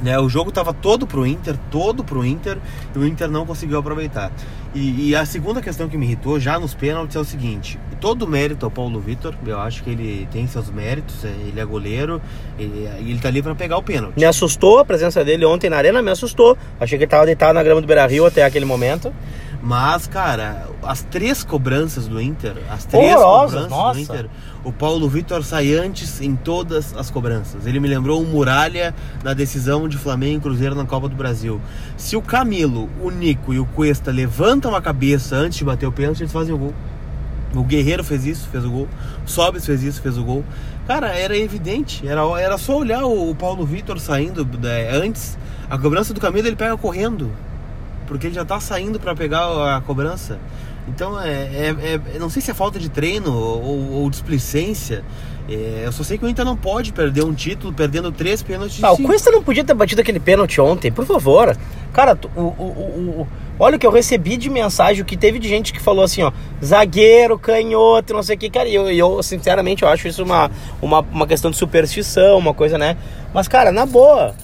Né, 0.03 0.19
o 0.19 0.29
jogo 0.29 0.49
estava 0.49 0.75
todo 0.75 1.07
pro 1.07 1.25
Inter, 1.25 1.57
todo 1.71 2.03
pro 2.03 2.27
Inter, 2.27 2.59
e 2.95 2.99
o 2.99 3.07
Inter 3.07 3.31
não 3.31 3.47
conseguiu 3.47 3.79
aproveitar. 3.79 4.33
E, 4.75 5.11
e, 5.11 5.15
a 5.15 5.25
segunda 5.25 5.61
questão 5.61 5.89
que 5.89 5.97
me 5.97 6.07
irritou 6.07 6.41
já 6.41 6.59
nos 6.59 6.75
pênaltis 6.75 7.15
é 7.15 7.21
o 7.21 7.25
seguinte: 7.25 7.79
todo 8.01 8.27
mérito 8.27 8.65
ao 8.65 8.71
Paulo 8.71 8.99
Vitor, 8.99 9.35
eu 9.47 9.61
acho 9.61 9.85
que 9.85 9.91
ele 9.91 10.27
tem 10.33 10.47
seus 10.47 10.71
méritos, 10.71 11.25
é, 11.25 11.29
ele 11.29 11.61
é 11.61 11.65
goleiro, 11.65 12.21
ele, 12.59 12.89
ele 12.99 13.19
tá 13.21 13.29
ali 13.29 13.43
para 13.43 13.55
pegar 13.55 13.77
o 13.77 13.83
pênalti. 13.83 14.19
Me 14.19 14.25
assustou 14.25 14.79
a 14.79 14.85
presença 14.85 15.25
dele 15.25 15.45
ontem 15.45 15.71
na 15.71 15.77
arena, 15.77 16.03
me 16.03 16.11
assustou. 16.11 16.57
Achei 16.81 16.99
que 16.99 17.05
ele 17.05 17.11
tava 17.11 17.27
deitado 17.27 17.55
na 17.55 17.63
grama 17.63 17.81
do 17.81 17.87
Beira 17.87 18.07
Rio 18.07 18.27
até 18.27 18.45
aquele 18.45 18.65
momento. 18.65 19.13
Mas, 19.63 20.09
cara, 20.09 20.67
as 20.83 21.03
três 21.03 21.45
cobranças 21.45 22.09
do 22.09 22.21
Inter, 22.21 22.55
as 22.69 22.85
três 22.85 23.15
Horrorosas, 23.15 23.63
cobranças 23.63 23.71
nossa. 23.71 23.95
do 23.95 24.01
Inter, 24.01 24.31
o 24.65 24.73
Paulo 24.73 25.09
Vitor 25.09 25.45
sai 25.45 25.73
antes 25.73 26.21
em 26.21 26.35
todas 26.35 26.97
as 26.97 27.11
cobranças. 27.11 27.65
Ele 27.65 27.79
me 27.79 27.87
lembrou 27.87 28.21
o 28.21 28.27
Muralha 28.27 28.93
na 29.23 29.33
decisão 29.33 29.89
de 29.89 29.97
Flamengo 29.97 30.39
e 30.39 30.41
Cruzeiro 30.41 30.75
na 30.75 30.85
Copa 30.85 31.09
do 31.09 31.15
Brasil. 31.15 31.61
Se 31.97 32.17
o 32.17 32.23
Camilo, 32.23 32.91
o 33.01 33.09
Nico 33.09 33.55
e 33.55 33.61
o 33.61 33.65
Cuesta 33.65 34.11
levantam 34.11 34.75
a 34.75 34.83
cabeça 34.83 35.37
antes 35.37 35.59
de 35.59 35.65
bater 35.65 35.87
o 35.87 35.93
pênalti, 35.93 36.23
eles 36.23 36.33
fazem 36.33 36.53
o 36.53 36.59
gol. 36.59 36.75
O 37.55 37.63
Guerreiro 37.63 38.03
fez 38.03 38.27
isso, 38.27 38.49
fez 38.49 38.65
o 38.65 38.71
gol. 38.71 38.89
O 39.25 39.31
Sobis 39.31 39.65
fez 39.65 39.85
isso, 39.85 40.03
fez 40.03 40.19
o 40.19 40.25
gol. 40.25 40.45
Cara, 40.89 41.17
era 41.17 41.39
evidente. 41.39 42.05
Era, 42.05 42.23
era 42.41 42.59
só 42.59 42.77
olhar 42.79 43.05
o, 43.05 43.31
o 43.31 43.35
Paulo 43.37 43.65
Vitor 43.65 44.01
saindo 44.01 44.45
né, 44.59 44.91
antes. 44.91 45.39
A 45.71 45.79
cobrança 45.79 46.13
do 46.13 46.21
Camilo 46.21 46.49
ele 46.49 46.57
pega 46.57 46.77
correndo 46.77 47.31
porque 48.13 48.27
ele 48.27 48.35
já 48.35 48.43
está 48.43 48.61
saindo 48.61 49.01
para 49.01 49.15
pegar 49.15 49.77
a 49.77 49.81
cobrança. 49.81 50.39
Então, 50.87 51.19
é, 51.19 51.31
é, 51.31 52.01
é, 52.15 52.19
não 52.19 52.29
sei 52.29 52.43
se 52.43 52.51
é 52.51 52.55
falta 52.55 52.79
de 52.79 52.91
treino 52.91 53.33
ou, 53.33 53.93
ou 54.03 54.11
displicência. 54.11 55.03
É, 55.49 55.85
eu 55.87 55.93
só 55.93 56.03
sei 56.03 56.19
que 56.19 56.25
o 56.25 56.29
Inter 56.29 56.45
não 56.45 56.55
pode 56.55 56.93
perder 56.93 57.25
um 57.25 57.33
título 57.33 57.73
perdendo 57.73 58.13
três 58.13 58.43
pênaltis. 58.43 58.85
Ah, 58.85 58.93
o 58.93 58.99
Cuesta 58.99 59.31
não 59.31 59.43
podia 59.43 59.65
ter 59.65 59.73
batido 59.73 60.03
aquele 60.03 60.21
pênalti 60.21 60.61
ontem, 60.61 60.93
por 60.93 61.07
favor. 61.07 61.57
Cara, 61.91 62.19
o, 62.37 62.41
o, 62.41 63.23
o, 63.23 63.29
olha 63.59 63.77
o 63.77 63.79
que 63.79 63.87
eu 63.87 63.91
recebi 63.91 64.37
de 64.37 64.51
mensagem, 64.51 65.03
o 65.03 65.07
que 65.07 65.17
teve 65.17 65.39
de 65.39 65.49
gente 65.49 65.73
que 65.73 65.81
falou 65.81 66.05
assim, 66.05 66.23
ó, 66.23 66.33
zagueiro, 66.63 67.39
canhoto, 67.39 68.13
não 68.13 68.23
sei 68.23 68.37
o 68.37 68.39
que, 68.39 68.51
cara. 68.51 68.69
E 68.69 68.75
eu, 68.75 68.91
eu, 68.91 69.23
sinceramente, 69.23 69.85
eu 69.85 69.89
acho 69.89 70.07
isso 70.07 70.23
uma, 70.23 70.51
uma, 70.83 71.01
uma 71.01 71.27
questão 71.27 71.51
de 71.51 71.57
superstição, 71.57 72.37
uma 72.37 72.53
coisa, 72.53 72.77
né? 72.77 72.99
Mas, 73.33 73.49
cara, 73.49 73.73
na 73.73 73.87
boa, 73.87 74.35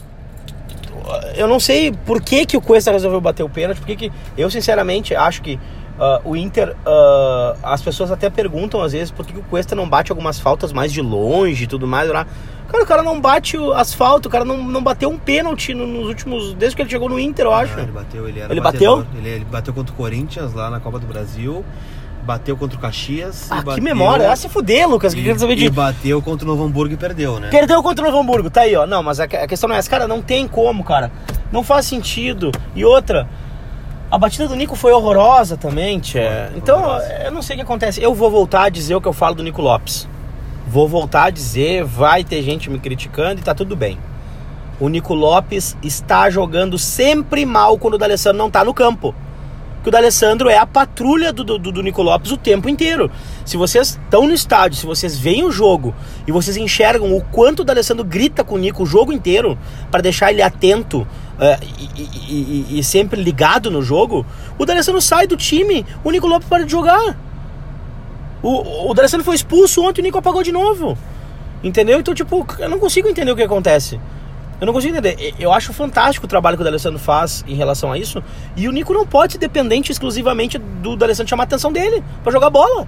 eu 1.35 1.47
não 1.47 1.61
sei 1.61 1.93
por 1.93 2.21
que, 2.23 2.47
que 2.47 2.57
o 2.57 2.61
Cuesta 2.61 2.93
resolveu 2.93 3.21
bater 3.21 3.43
o 3.43 3.49
pênalti, 3.49 3.79
porque 3.79 3.97
que 3.97 4.13
eu 4.37 4.51
sinceramente 4.51 5.15
acho 5.15 5.43
que 5.43 5.55
uh, 5.55 6.21
o 6.25 6.37
Inter, 6.37 6.71
uh, 6.71 7.59
as 7.63 7.83
pessoas 7.83 8.11
até 8.11 8.31
perguntam 8.31 8.81
às 8.81 8.93
vezes 8.93 9.11
por 9.11 9.27
que, 9.27 9.33
que 9.33 9.41
o 9.41 9.43
Cuesta 9.45 9.75
não 9.75 9.89
bate 9.89 10.13
algumas 10.13 10.39
faltas 10.39 10.73
mais 10.73 10.93
de 10.93 11.01
longe 11.01 11.65
e 11.65 11.67
tudo 11.67 11.87
mais. 11.87 12.09
Lá. 12.09 12.27
Cara, 12.69 12.85
o 12.85 12.87
cara 12.87 13.03
não 13.03 13.21
bate 13.21 13.57
o 13.57 13.73
asfalto, 13.73 14.29
o 14.29 14.31
cara 14.31 14.45
não, 14.45 14.63
não 14.63 14.83
bateu 14.83 15.09
um 15.09 15.19
pênalti 15.19 15.73
nos 15.73 16.07
últimos. 16.07 16.55
Desde 16.55 16.77
que 16.77 16.83
ele 16.83 16.91
chegou 16.91 17.09
no 17.09 17.19
Inter, 17.19 17.47
eu 17.47 17.55
acho. 17.55 17.75
Ah, 17.79 17.83
ele 17.83 17.93
bateu, 17.93 18.29
ele 18.29 18.41
era 18.41 18.53
Ele 18.53 18.61
bateu? 18.61 19.07
Ele, 19.17 19.29
ele 19.29 19.45
bateu 19.47 19.73
contra 19.73 19.93
o 19.93 19.97
Corinthians 19.97 20.53
lá 20.53 20.69
na 20.69 20.79
Copa 20.79 20.99
do 20.99 21.07
Brasil 21.07 21.65
bateu 22.29 22.59
contra 22.59 22.77
o 22.77 22.81
Caxias. 22.81 23.51
Ah, 23.51 23.57
bateu, 23.57 23.77
que 23.77 23.81
memória. 23.81 24.31
Ah, 24.31 24.37
se 24.37 24.51
fuder, 24.51 24.87
Lucas. 24.87 25.15
Que 25.15 25.21
e, 25.21 25.39
saber 25.39 25.57
de... 25.57 25.65
e 25.65 25.71
bateu 25.71 26.21
contra 26.21 26.45
o 26.45 26.49
Novo 26.49 26.63
Hamburgo 26.63 26.93
e 26.93 26.97
perdeu, 26.99 27.41
né? 27.41 27.49
Perdeu 27.49 27.83
contra 27.83 28.05
o 28.05 28.11
Novo 28.11 28.21
Hamburgo, 28.21 28.51
tá 28.51 28.61
aí, 28.61 28.77
ó. 28.77 28.87
Não, 28.87 29.03
mas 29.03 29.19
a, 29.19 29.25
a 29.25 29.47
questão 29.47 29.67
não 29.67 29.75
é 29.75 29.79
essa. 29.79 29.89
Cara, 29.89 30.07
não 30.07 30.21
tem 30.21 30.47
como, 30.47 30.85
cara. 30.85 31.11
Não 31.51 31.65
faz 31.65 31.87
sentido. 31.87 32.53
E 32.77 32.85
outra, 32.85 33.27
a 34.11 34.19
batida 34.19 34.47
do 34.47 34.55
Nico 34.55 34.77
foi 34.77 34.93
horrorosa 34.93 35.57
também, 35.57 35.99
tia. 36.01 36.53
Então, 36.55 37.01
eu 37.25 37.33
não 37.33 37.41
sei 37.41 37.55
o 37.55 37.59
que 37.61 37.63
acontece. 37.63 38.03
Eu 38.03 38.15
vou 38.15 38.31
voltar 38.31 38.65
a 38.65 38.69
dizer 38.69 38.95
o 38.95 39.01
que 39.01 39.09
eu 39.09 39.15
falo 39.15 39.37
do 39.37 39.43
Nico 39.43 39.63
Lopes. 39.63 40.07
Vou 40.67 40.87
voltar 40.87 41.25
a 41.25 41.31
dizer, 41.31 41.83
vai 41.83 42.23
ter 42.25 42.43
gente 42.43 42.69
me 42.69 42.79
criticando 42.79 43.41
e 43.41 43.43
tá 43.43 43.55
tudo 43.55 43.75
bem. 43.75 43.99
O 44.79 44.91
Nico 44.91 45.15
Lopes 45.15 45.75
está 45.83 46.29
jogando 46.29 46.79
sempre 46.79 47.47
mal 47.47 47.79
quando 47.79 47.95
o 47.95 47.99
D'Alessandro 47.99 48.37
não 48.37 48.51
tá 48.51 48.63
no 48.63 48.75
campo 48.75 49.15
que 49.83 49.89
o 49.89 49.93
D'Alessandro 49.93 50.49
é 50.49 50.57
a 50.57 50.67
patrulha 50.67 51.33
do, 51.33 51.45
do, 51.45 51.59
do 51.59 51.83
Nico 51.83 52.03
Lopes 52.03 52.31
o 52.33 52.37
tempo 52.37 52.69
inteiro. 52.69 53.11
Se 53.45 53.57
vocês 53.57 53.99
estão 54.03 54.27
no 54.27 54.35
estádio, 54.35 54.79
se 54.79 54.87
vocês 54.87 55.19
veem 55.19 55.45
o 55.45 55.51
jogo 55.51 55.95
e 56.27 56.33
vocês 56.33 56.57
enxergam 56.57 57.17
o 57.17 57.23
quanto 57.23 57.61
o 57.61 57.65
D'Alessandro 57.65 58.05
grita 58.05 58.43
com 58.43 58.57
o 58.57 58.59
Nico 58.59 58.83
o 58.83 58.87
jogo 58.87 59.13
inteiro 59.13 59.59
para 59.91 60.03
deixar 60.03 60.33
ele 60.33 60.43
atento 60.43 61.01
uh, 61.01 61.65
e, 61.97 62.03
e, 62.29 62.79
e, 62.79 62.85
sempre 62.85 63.23
ligado 63.23 63.71
no 63.71 63.83
jogo, 63.83 64.27
o 64.59 64.67
D'Alessandro 64.67 65.01
sai 65.01 65.27
do 65.27 65.37
time, 65.37 65.87
o 66.03 66.11
Nico 66.11 66.27
Lopes 66.27 66.49
para 66.49 66.65
de 66.65 66.71
jogar. 66.71 67.17
O, 68.43 68.91
o 68.91 68.95
D'Alessandro 68.95 69.25
foi 69.25 69.37
expulso 69.37 69.83
ontem 69.83 70.01
e 70.01 70.03
o 70.03 70.05
Nico 70.05 70.19
apagou 70.19 70.43
de 70.43 70.53
novo. 70.53 70.97
Entendeu? 71.63 71.99
Então, 71.99 72.15
tipo, 72.15 72.47
eu 72.59 72.69
não 72.69 72.79
consigo 72.79 73.09
entender 73.09 73.33
o 73.33 73.37
que 73.37 73.43
acontece. 73.43 73.99
Eu 74.61 74.67
não 74.67 74.73
consigo 74.73 74.97
entender. 74.97 75.35
Eu 75.39 75.53
acho 75.53 75.73
fantástico 75.73 76.27
o 76.27 76.29
trabalho 76.29 76.57
que 76.57 76.63
o 76.63 76.65
D'Alessandro 76.65 76.99
faz 76.99 77.45
em 77.47 77.55
relação 77.55 77.93
a 77.93 77.99
isso. 77.99 78.23
E 78.57 78.69
o 78.69 78.73
Nico 78.73 78.93
não 78.93 79.07
pode 79.07 79.35
ser 79.35 79.39
dependente 79.39 79.93
exclusivamente 79.93 80.59
do 80.59 80.97
D'Alessandro 80.97 81.31
chamar 81.31 81.45
a 81.45 81.47
atenção 81.47 81.73
dele 81.73 82.03
para 82.23 82.33
jogar 82.33 82.51
bola. 82.51 82.87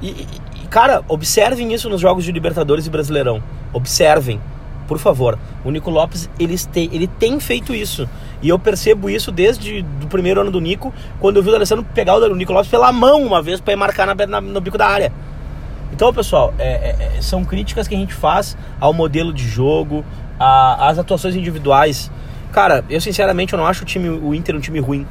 E, 0.00 0.08
e, 0.08 0.66
cara, 0.70 1.02
observem 1.08 1.72
isso 1.72 1.88
nos 1.88 2.00
jogos 2.00 2.24
de 2.24 2.30
Libertadores 2.30 2.86
e 2.86 2.90
Brasileirão. 2.90 3.42
Observem, 3.72 4.40
por 4.86 4.98
favor. 4.98 5.36
O 5.64 5.70
Nico 5.72 5.90
Lopes, 5.90 6.30
ele 6.38 6.56
tem, 6.72 6.88
ele 6.92 7.08
tem 7.08 7.40
feito 7.40 7.74
isso. 7.74 8.08
E 8.40 8.48
eu 8.48 8.58
percebo 8.58 9.10
isso 9.10 9.32
desde 9.32 9.84
o 10.02 10.06
primeiro 10.06 10.40
ano 10.40 10.52
do 10.52 10.60
Nico, 10.60 10.94
quando 11.18 11.38
eu 11.38 11.42
vi 11.42 11.48
o 11.48 11.52
D'Alessandro 11.52 11.84
pegar 11.94 12.16
o 12.16 12.36
Nico 12.36 12.52
Lopes 12.52 12.70
pela 12.70 12.92
mão 12.92 13.24
uma 13.24 13.42
vez 13.42 13.60
para 13.60 13.76
marcar 13.76 14.06
na, 14.06 14.26
na, 14.26 14.40
no 14.40 14.60
bico 14.60 14.78
da 14.78 14.86
área. 14.86 15.12
Então, 15.94 16.12
pessoal, 16.12 16.52
é, 16.58 16.72
é, 16.72 17.16
é, 17.16 17.22
são 17.22 17.44
críticas 17.44 17.86
que 17.86 17.94
a 17.94 17.98
gente 17.98 18.12
faz 18.12 18.56
ao 18.80 18.92
modelo 18.92 19.32
de 19.32 19.46
jogo, 19.46 20.04
a, 20.38 20.88
as 20.88 20.98
atuações 20.98 21.34
individuais. 21.34 22.10
Cara, 22.52 22.84
eu 22.88 23.00
sinceramente 23.00 23.52
eu 23.52 23.58
não 23.58 23.66
acho 23.66 23.82
o, 23.82 23.86
time, 23.86 24.08
o 24.08 24.34
Inter 24.34 24.54
um 24.54 24.60
time 24.60 24.78
ruim. 24.80 25.06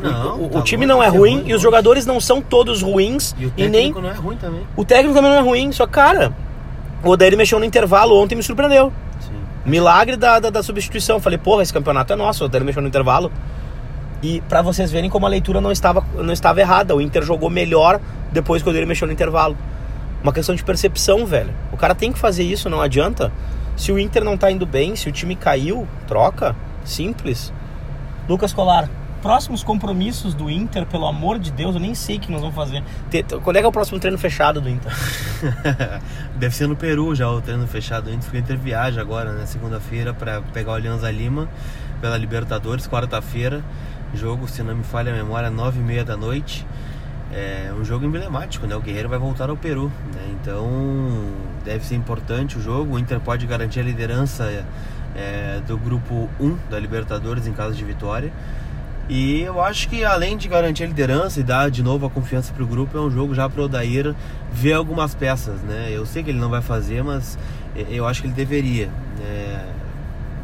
Não, 0.00 0.44
o, 0.44 0.48
tá 0.48 0.58
o 0.58 0.62
time 0.62 0.86
não 0.86 1.02
é 1.02 1.08
ruim, 1.08 1.38
ruim, 1.38 1.48
e 1.48 1.54
os 1.54 1.60
jogadores 1.60 2.06
não 2.06 2.20
são 2.20 2.40
todos 2.40 2.82
ruins. 2.82 3.34
E 3.38 3.46
o 3.46 3.50
técnico 3.50 3.58
e 3.58 3.68
nem... 3.68 3.92
não 3.92 4.08
é 4.08 4.14
ruim 4.14 4.36
também. 4.36 4.62
O 4.76 4.84
técnico 4.84 5.14
também 5.14 5.30
não 5.30 5.38
é 5.38 5.42
ruim, 5.42 5.72
só 5.72 5.86
cara, 5.86 6.32
o 7.02 7.10
Odair 7.10 7.36
mexeu 7.36 7.58
no 7.58 7.64
intervalo 7.64 8.20
ontem 8.20 8.34
me 8.34 8.42
surpreendeu. 8.42 8.92
Sim. 9.20 9.34
Milagre 9.64 10.16
da, 10.16 10.38
da, 10.38 10.50
da, 10.50 10.62
substituição. 10.62 11.20
Falei, 11.20 11.38
porra, 11.38 11.62
esse 11.62 11.72
campeonato 11.72 12.12
é 12.12 12.16
nosso, 12.16 12.42
o 12.42 12.46
Odair 12.46 12.64
mexeu 12.64 12.82
no 12.82 12.88
intervalo. 12.88 13.30
E 14.22 14.40
para 14.42 14.62
vocês 14.62 14.90
verem 14.90 15.08
como 15.08 15.26
a 15.26 15.28
leitura 15.28 15.60
não 15.60 15.70
estava, 15.70 16.04
não 16.16 16.32
estava 16.32 16.60
errada. 16.60 16.94
O 16.94 17.00
Inter 17.00 17.22
jogou 17.22 17.48
melhor 17.48 18.00
depois 18.32 18.62
que 18.62 18.68
o 18.68 18.70
Odair 18.70 18.86
mexeu 18.86 19.06
no 19.06 19.12
intervalo. 19.12 19.56
Uma 20.22 20.32
questão 20.32 20.54
de 20.54 20.64
percepção, 20.64 21.24
velho. 21.24 21.54
O 21.72 21.76
cara 21.76 21.94
tem 21.94 22.12
que 22.12 22.18
fazer 22.18 22.42
isso, 22.42 22.68
não 22.68 22.80
adianta. 22.80 23.32
Se 23.78 23.92
o 23.92 23.98
Inter 23.98 24.24
não 24.24 24.36
tá 24.36 24.50
indo 24.50 24.66
bem, 24.66 24.96
se 24.96 25.08
o 25.08 25.12
time 25.12 25.36
caiu, 25.36 25.86
troca. 26.08 26.54
Simples. 26.84 27.52
Lucas 28.28 28.52
Colar, 28.52 28.90
próximos 29.22 29.62
compromissos 29.62 30.34
do 30.34 30.50
Inter, 30.50 30.84
pelo 30.84 31.06
amor 31.06 31.38
de 31.38 31.52
Deus, 31.52 31.76
eu 31.76 31.80
nem 31.80 31.94
sei 31.94 32.16
o 32.16 32.20
que 32.20 32.30
nós 32.30 32.40
vamos 32.40 32.56
fazer. 32.56 32.82
Quando 33.44 33.56
é 33.56 33.60
que 33.60 33.66
é 33.66 33.68
o 33.68 33.72
próximo 33.72 34.00
treino 34.00 34.18
fechado 34.18 34.60
do 34.60 34.68
Inter? 34.68 34.92
Deve 36.34 36.54
ser 36.56 36.66
no 36.66 36.74
Peru 36.74 37.14
já 37.14 37.30
o 37.30 37.40
treino 37.40 37.68
fechado 37.68 38.06
do 38.06 38.10
Inter, 38.10 38.24
porque 38.24 38.36
o 38.36 38.40
Inter 38.40 38.58
viaja 38.58 39.00
agora, 39.00 39.32
né? 39.32 39.46
Segunda-feira, 39.46 40.12
para 40.12 40.42
pegar 40.42 40.72
o 40.72 40.74
Alianza 40.74 41.08
Lima 41.08 41.48
pela 42.00 42.16
Libertadores, 42.16 42.88
quarta-feira. 42.88 43.62
Jogo, 44.12 44.48
se 44.48 44.60
não 44.60 44.74
me 44.74 44.82
falha 44.82 45.12
a 45.12 45.16
memória, 45.16 45.50
nove 45.50 45.78
e 45.78 45.82
meia 45.84 46.04
da 46.04 46.16
noite 46.16 46.66
é 47.32 47.72
um 47.78 47.84
jogo 47.84 48.04
emblemático, 48.04 48.66
né? 48.66 48.74
O 48.74 48.80
Guerreiro 48.80 49.08
vai 49.08 49.18
voltar 49.18 49.50
ao 49.50 49.56
Peru, 49.56 49.92
né? 50.14 50.34
Então 50.40 50.68
deve 51.64 51.84
ser 51.84 51.94
importante 51.94 52.56
o 52.56 52.62
jogo. 52.62 52.94
O 52.94 52.98
Inter 52.98 53.20
pode 53.20 53.46
garantir 53.46 53.80
a 53.80 53.82
liderança 53.82 54.64
é, 55.14 55.60
do 55.66 55.76
grupo 55.76 56.28
1 56.40 56.56
da 56.70 56.78
Libertadores 56.78 57.46
em 57.46 57.52
caso 57.52 57.74
de 57.74 57.84
vitória. 57.84 58.32
E 59.08 59.40
eu 59.40 59.60
acho 59.62 59.88
que 59.88 60.04
além 60.04 60.36
de 60.36 60.48
garantir 60.48 60.84
a 60.84 60.86
liderança 60.86 61.40
e 61.40 61.42
dar 61.42 61.70
de 61.70 61.82
novo 61.82 62.04
a 62.04 62.10
confiança 62.10 62.52
para 62.52 62.62
o 62.62 62.66
grupo, 62.66 62.96
é 62.96 63.00
um 63.00 63.10
jogo 63.10 63.34
já 63.34 63.48
para 63.48 63.62
o 63.62 63.64
Odair 63.64 64.14
ver 64.52 64.74
algumas 64.74 65.14
peças, 65.14 65.62
né? 65.62 65.88
Eu 65.90 66.04
sei 66.04 66.22
que 66.22 66.30
ele 66.30 66.38
não 66.38 66.50
vai 66.50 66.60
fazer, 66.60 67.02
mas 67.02 67.38
é, 67.74 67.86
eu 67.88 68.06
acho 68.06 68.20
que 68.20 68.26
ele 68.26 68.34
deveria. 68.34 68.90
É, 69.20 69.64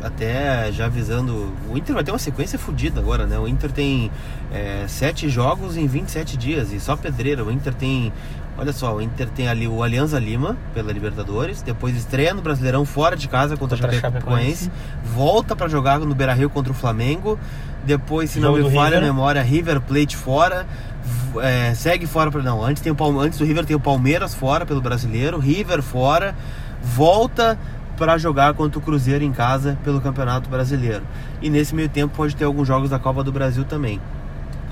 até 0.05 0.71
já 0.71 0.87
avisando. 0.87 1.53
O 1.71 1.77
Inter 1.77 1.95
vai 1.95 2.05
ter 2.05 2.13
uma 2.13 2.19
sequência 2.19 2.59
fodida 2.59 3.01
agora, 3.01 3.27
né? 3.27 3.39
O 3.39 3.49
Inter 3.49 3.73
tem 3.73 4.11
é, 4.53 4.85
sete 4.87 5.29
jogos 5.29 5.77
em 5.77 5.87
27 5.87 6.37
dias 6.37 6.73
e 6.73 6.79
só 6.79 6.97
pedreira. 6.97 7.43
O 7.43 7.51
Inter 7.51 7.75
tem. 7.75 8.13
Olha 8.57 8.73
só, 8.73 8.95
o 8.95 9.03
Inter 9.03 9.29
tem 9.31 9.49
ali 9.49 9.67
o 9.67 9.83
Alianza 9.83 10.17
Lima 10.17 10.57
pela 10.73 10.93
Libertadores, 10.93 11.61
depois 11.61 11.97
estreia 11.97 12.33
no 12.33 12.41
Brasileirão 12.41 12.85
fora 12.85 13.17
de 13.17 13.27
casa 13.27 13.57
contra, 13.57 13.77
contra 13.77 13.97
a 13.97 14.01
Chapecoense, 14.01 14.71
volta 15.13 15.57
para 15.57 15.67
jogar 15.67 15.99
no 15.99 16.15
Beira-Rio 16.15 16.49
contra 16.49 16.71
o 16.71 16.75
Flamengo, 16.75 17.37
depois, 17.85 18.31
se 18.31 18.41
Jogo 18.41 18.59
não 18.59 18.69
me 18.69 18.73
falha 18.73 18.99
a 18.99 19.01
memória, 19.01 19.43
River 19.43 19.81
Plate 19.81 20.17
fora, 20.17 20.69
é, 21.43 21.75
segue 21.75 22.07
fora 22.07 22.31
para 22.31 22.45
não, 22.45 22.63
antes 22.63 22.81
tem 22.81 22.93
o 22.93 23.21
antes 23.21 23.41
do 23.41 23.45
River 23.45 23.65
tem 23.65 23.75
o 23.75 23.81
Palmeiras 23.81 24.37
fora 24.37 24.65
pelo 24.65 24.81
Brasileiro, 24.81 25.41
River 25.41 25.83
fora, 25.83 26.33
volta 26.81 27.59
para 27.97 28.19
jogar 28.19 28.55
contra 28.55 28.79
o 28.79 28.83
Cruzeiro 28.83 29.25
em 29.25 29.33
casa 29.33 29.79
pelo 29.85 30.01
Campeonato 30.01 30.49
Brasileiro. 30.49 31.03
E 31.41 31.49
nesse 31.49 31.75
meio 31.75 31.89
tempo 31.89 32.15
pode 32.17 32.35
ter 32.35 32.45
alguns 32.45 32.67
jogos 32.67 32.91
da 32.91 32.99
Copa 32.99 33.23
do 33.23 33.33
Brasil 33.33 33.65
também. 33.65 34.01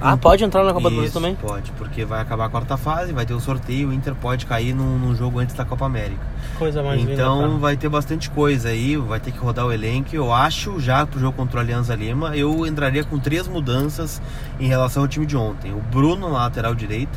Ah, 0.05 0.17
pode 0.17 0.43
entrar 0.43 0.65
na 0.65 0.73
Copa 0.73 0.89
Isso, 0.89 0.91
do 0.91 0.97
Brasil 0.97 1.13
também? 1.13 1.35
Pode, 1.37 1.71
porque 1.73 2.05
vai 2.05 2.21
acabar 2.21 2.47
a 2.47 2.49
quarta 2.49 2.77
fase, 2.77 3.13
vai 3.13 3.25
ter 3.25 3.35
o 3.35 3.41
sorteio, 3.41 3.91
o 3.91 3.93
Inter 3.93 4.17
pode 4.17 4.47
cair 4.47 4.75
num, 4.75 4.99
num 4.99 5.15
jogo 5.15 5.39
antes 5.39 5.55
da 5.55 5.65
Copa 5.65 5.87
América. 5.87 6.21
Coisa 6.59 6.83
mais 6.83 7.01
Então 7.01 7.47
linda, 7.47 7.59
vai 7.59 7.77
ter 7.77 7.89
bastante 7.89 8.29
coisa 8.29 8.71
aí, 8.71 8.97
vai 8.97 9.21
ter 9.21 9.31
que 9.31 9.39
rodar 9.39 9.65
o 9.65 9.73
elenco. 9.73 10.09
Eu 10.13 10.35
acho, 10.35 10.81
já 10.81 11.07
pro 11.07 11.21
jogo 11.21 11.37
contra 11.37 11.59
o 11.59 11.61
Alianza 11.61 11.95
Lima, 11.95 12.37
eu 12.37 12.67
entraria 12.67 13.05
com 13.05 13.17
três 13.17 13.47
mudanças 13.47 14.21
em 14.59 14.67
relação 14.67 15.05
ao 15.05 15.09
time 15.09 15.25
de 15.25 15.37
ontem. 15.37 15.73
O 15.73 15.81
Bruno 15.81 16.29
na 16.29 16.39
lateral 16.39 16.75
direita, 16.75 17.17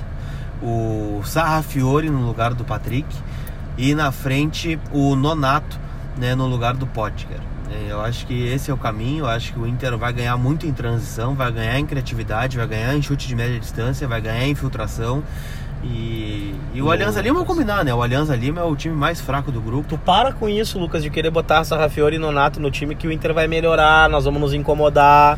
o 0.62 1.22
Sarrafiore 1.24 2.12
no 2.12 2.24
lugar 2.24 2.54
do 2.54 2.64
Patrick 2.64 3.08
e 3.80 3.96
na 3.96 4.12
frente 4.12 4.80
o 4.92 5.16
Nonato 5.16 5.85
né, 6.18 6.36
no 6.36 6.48
lugar 6.48 6.76
do 6.76 6.88
Potker. 6.88 7.40
É, 7.72 7.92
eu 7.92 8.02
acho 8.02 8.26
que 8.28 8.48
esse 8.48 8.70
é 8.70 8.74
o 8.74 8.78
caminho. 8.78 9.26
Eu 9.26 9.30
acho 9.30 9.54
que 9.54 9.60
o 9.60 9.68
Inter 9.68 9.98
vai 9.98 10.14
ganhar 10.14 10.38
muito 10.38 10.66
em 10.66 10.74
transição, 10.74 11.34
vai 11.36 11.52
ganhar 11.52 11.80
em 11.80 11.86
criatividade, 11.86 12.58
vai 12.58 12.68
ganhar 12.68 12.96
em 12.96 13.02
chute 13.02 13.28
de 13.28 13.36
média 13.36 13.60
distância, 13.60 14.08
vai 14.08 14.22
ganhar 14.22 14.46
em 14.46 14.52
infiltração. 14.52 15.24
E, 15.84 16.56
e 16.74 16.82
o 16.82 16.90
Alianza 16.90 17.22
Lima 17.22 17.36
vou 17.36 17.46
combinar, 17.46 17.84
né? 17.84 17.94
O 17.94 18.02
Alianza 18.02 18.36
Lima 18.36 18.62
é 18.62 18.64
o 18.64 18.76
time 18.76 18.96
mais 18.96 19.22
fraco 19.22 19.52
do 19.52 19.62
grupo. 19.62 19.90
Tu 19.90 19.98
para 19.98 20.32
com 20.32 20.50
isso, 20.50 20.80
Lucas, 20.80 21.04
de 21.04 21.10
querer 21.10 21.30
botar 21.30 21.64
Sarrafiori 21.64 22.16
e 22.16 22.20
Nonato 22.20 22.60
no 22.60 22.72
time 22.72 22.96
que 22.96 23.08
o 23.08 23.12
Inter 23.12 23.34
vai 23.34 23.48
melhorar, 23.48 24.10
nós 24.10 24.26
vamos 24.26 24.42
nos 24.42 24.54
incomodar. 24.54 25.38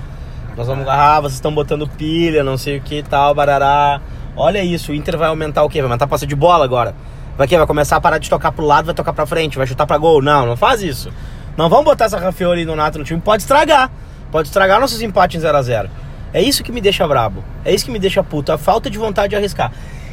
Nós 0.56 0.66
vamos, 0.68 0.88
ah, 0.88 1.20
vocês 1.20 1.34
estão 1.34 1.54
botando 1.54 1.88
pilha, 1.88 2.44
não 2.44 2.58
sei 2.58 2.78
o 2.78 2.82
que 2.82 3.04
tal, 3.04 3.36
barará. 3.36 4.02
Olha 4.36 4.64
isso, 4.64 4.92
o 4.92 4.96
Inter 4.96 5.18
vai 5.18 5.28
aumentar 5.28 5.64
o 5.64 5.70
quê? 5.70 5.80
Vai 5.80 5.88
aumentar 5.88 6.06
a 6.06 6.08
posse 6.08 6.26
de 6.26 6.36
bola 6.36 6.64
agora. 6.64 6.96
Vai 7.38 7.48
que 7.48 7.56
vai 7.56 7.68
começar 7.68 7.98
a 7.98 8.02
parar 8.02 8.18
de 8.18 8.30
tocar 8.30 8.52
pro 8.52 8.66
lado, 8.66 8.86
vai 8.86 8.96
tocar 8.96 9.14
pra 9.14 9.26
frente, 9.28 9.58
vai 9.58 9.68
chutar 9.68 9.86
pra 9.86 9.98
gol. 9.98 10.22
Não, 10.24 10.46
não 10.46 10.58
faz 10.58 10.82
isso. 10.82 11.12
Não 11.56 11.70
vamos 11.70 11.86
botar 11.86 12.06
essa 12.06 12.18
Rafiori 12.18 12.62
e 12.62 12.66
Nonato 12.66 12.98
no 12.98 13.06
time, 13.06 13.22
pode 13.22 13.44
estragar. 13.44 13.92
Pode 14.32 14.48
estragar 14.48 14.80
nossos 14.80 15.02
empates 15.02 15.38
em 15.38 15.40
0 15.40 15.58
a 15.58 15.62
0 15.62 15.90
É 16.34 16.42
isso 16.42 16.64
que 16.64 16.72
me 16.72 16.82
deixa 16.82 17.08
brabo. 17.08 17.44
É 17.64 17.74
isso 17.74 17.86
que 17.86 17.92
me 17.92 18.00
deixa 18.00 18.24
puto, 18.24 18.52
a 18.52 18.58
falta 18.58 18.90
de 18.90 18.98
vontade 18.98 19.30
de 19.30 19.36
arriscar. 19.36 19.72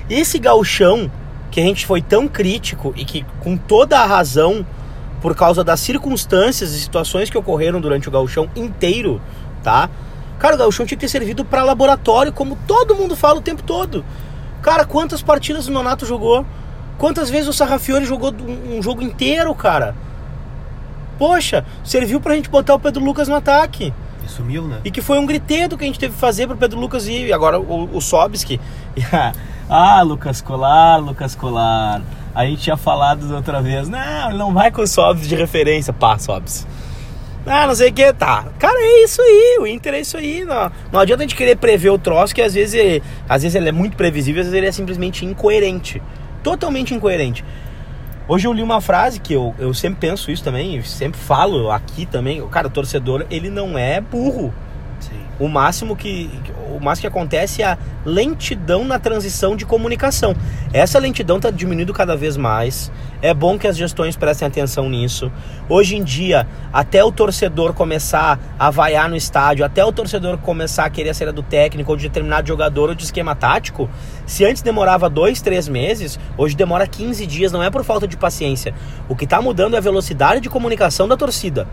Esse 0.09 0.39
gauchão 0.39 1.11
que 1.51 1.61
a 1.61 1.63
gente 1.63 1.87
foi 1.87 2.03
tão 2.03 2.29
crítico 2.29 2.93
e 2.95 3.05
que 3.05 3.25
com 3.41 3.57
toda 3.57 3.99
a 3.99 4.07
razão 4.07 4.67
por 5.23 5.35
causa 5.35 5.65
das 5.65 5.81
circunstâncias 5.81 6.73
e 6.73 6.81
situações 6.81 7.31
que 7.31 7.39
ocorreram 7.39 7.81
durante 7.81 8.07
o 8.07 8.13
gauchão 8.13 8.51
inteiro, 8.55 9.19
tá? 9.63 9.89
Cara, 10.39 10.57
o 10.57 10.59
gauchão 10.59 10.85
tinha 10.85 10.99
que 10.99 11.07
ter 11.07 11.09
servido 11.09 11.43
para 11.45 11.63
laboratório, 11.65 12.33
como 12.33 12.59
todo 12.67 12.95
mundo 12.95 13.17
fala 13.17 13.39
o 13.39 13.43
tempo 13.43 13.63
todo. 13.63 14.05
Cara, 14.61 14.85
quantas 14.85 15.23
partidas 15.23 15.67
o 15.67 15.73
Nonato 15.73 16.05
jogou? 16.05 16.45
Quantas 16.99 17.29
vezes 17.29 17.49
o 17.49 17.53
Sarrafiore 17.53 18.05
jogou 18.05 18.33
um 18.71 18.83
jogo 18.83 19.03
inteiro, 19.03 19.55
cara? 19.55 19.95
Poxa, 21.19 21.65
serviu 21.83 22.21
pra 22.21 22.35
gente 22.35 22.49
botar 22.49 22.75
o 22.75 22.81
Pedro 22.81 23.05
Lucas 23.05 23.29
no 23.29 23.35
ataque. 23.35 23.93
E 24.25 24.29
sumiu, 24.29 24.63
né? 24.67 24.81
E 24.85 24.91
que 24.91 25.03
foi 25.03 25.19
um 25.19 25.27
gritedo 25.27 25.77
que 25.77 25.85
a 25.85 25.87
gente 25.87 25.99
teve 25.99 26.15
que 26.15 26.21
fazer 26.21 26.47
pro 26.47 26.57
Pedro 26.57 26.79
Lucas. 26.79 27.07
E 27.07 27.33
agora 27.33 27.59
o, 27.61 27.97
o 27.97 28.01
Sobski. 28.01 28.61
ah, 29.69 30.03
Lucas 30.03 30.41
Colar, 30.41 30.99
Lucas 30.99 31.35
Colar. 31.35 32.03
A 32.35 32.47
gente 32.47 32.63
tinha 32.63 32.77
falado 32.77 33.29
da 33.29 33.37
outra 33.37 33.61
vez. 33.61 33.89
Não, 33.89 34.29
ele 34.29 34.39
não 34.39 34.53
vai 34.53 34.71
com 34.71 34.83
o 34.83 34.87
Sobs 34.87 35.29
de 35.29 35.37
referência. 35.37 35.93
Pá, 35.93 36.19
Sobs. 36.19 36.67
Ah, 37.47 37.67
não 37.67 37.75
sei 37.75 37.91
o 37.91 37.93
que, 37.93 38.11
tá. 38.15 38.47
Cara, 38.59 38.79
é 38.79 39.05
isso 39.05 39.21
aí, 39.21 39.59
o 39.61 39.67
Inter 39.67 39.95
é 39.95 40.01
isso 40.01 40.17
aí. 40.17 40.45
Não, 40.45 40.73
não 40.91 41.01
adianta 41.01 41.23
a 41.23 41.27
gente 41.27 41.37
querer 41.37 41.57
prever 41.57 41.91
o 41.91 41.99
troço, 41.99 42.35
que 42.35 42.41
às 42.41 42.55
vezes, 42.55 42.75
ele, 42.75 43.03
às 43.29 43.43
vezes 43.43 43.55
ele 43.55 43.69
é 43.69 43.73
muito 43.73 43.99
previsível, 43.99 44.41
às 44.41 44.47
vezes 44.47 44.57
ele 44.57 44.67
é 44.67 44.73
simplesmente 44.73 45.27
incoerente 45.27 46.01
totalmente 46.45 46.95
incoerente. 46.95 47.45
Hoje 48.29 48.47
eu 48.47 48.53
li 48.53 48.63
uma 48.63 48.81
frase 48.81 49.19
que 49.19 49.33
eu, 49.33 49.55
eu 49.59 49.75
sempre 49.75 50.09
penso 50.09 50.31
isso 50.31 50.45
também, 50.45 50.81
sempre 50.83 51.21
falo 51.21 51.71
aqui 51.71 52.07
também. 52.07 52.47
Cara, 52.49 52.69
o 52.69 52.71
torcedor, 52.71 53.27
ele 53.31 53.51
não 53.51 53.77
é 53.77 54.01
burro. 54.01 54.55
Sim. 55.01 55.21
O 55.41 55.49
máximo 55.49 55.97
que 55.97 56.31
o 56.71 56.81
máximo 56.81 57.03
que 57.03 57.07
acontece 57.07 57.63
é 57.63 57.67
a 57.67 57.79
lentidão 58.05 58.85
na 58.85 58.99
transição 58.99 59.57
de 59.57 59.67
comunicação. 59.67 60.35
Essa 60.73 60.99
lentidão 60.99 61.37
está 61.37 61.51
diminuindo 61.51 61.93
cada 61.93 62.17
vez 62.17 62.37
mais. 62.37 62.91
É 63.25 63.33
bom 63.33 63.59
que 63.59 63.67
as 63.67 63.75
gestões 63.75 64.17
prestem 64.17 64.47
atenção 64.47 64.87
nisso. 64.87 65.33
Hoje 65.67 65.97
em 65.97 66.05
dia, 66.05 66.47
até 66.71 67.03
o 67.03 67.11
torcedor 67.11 67.73
começar 67.73 68.39
a 68.59 68.69
vaiar 68.69 69.09
no 69.09 69.17
estádio, 69.17 69.65
até 69.65 69.83
o 69.83 69.91
torcedor 69.91 70.37
começar 70.37 70.85
a 70.85 70.91
querer 70.91 71.09
a 71.09 71.33
do 71.33 71.43
técnico 71.43 71.91
ou 71.91 71.97
de 71.97 72.07
determinado 72.07 72.47
jogador 72.47 72.91
ou 72.91 72.95
de 72.95 73.03
esquema 73.03 73.35
tático, 73.35 73.89
se 74.27 74.45
antes 74.45 74.61
demorava 74.61 75.09
dois, 75.09 75.41
três 75.41 75.67
meses, 75.67 76.21
hoje 76.37 76.55
demora 76.55 76.87
15 76.87 77.25
dias. 77.25 77.51
Não 77.51 77.63
é 77.63 77.71
por 77.71 77.83
falta 77.83 78.07
de 78.07 78.15
paciência. 78.15 78.75
O 79.09 79.17
que 79.17 79.25
está 79.25 79.41
mudando 79.41 79.73
é 79.73 79.79
a 79.79 79.81
velocidade 79.81 80.43
de 80.43 80.51
comunicação 80.51 81.09
da 81.09 81.17
torcida. 81.17 81.67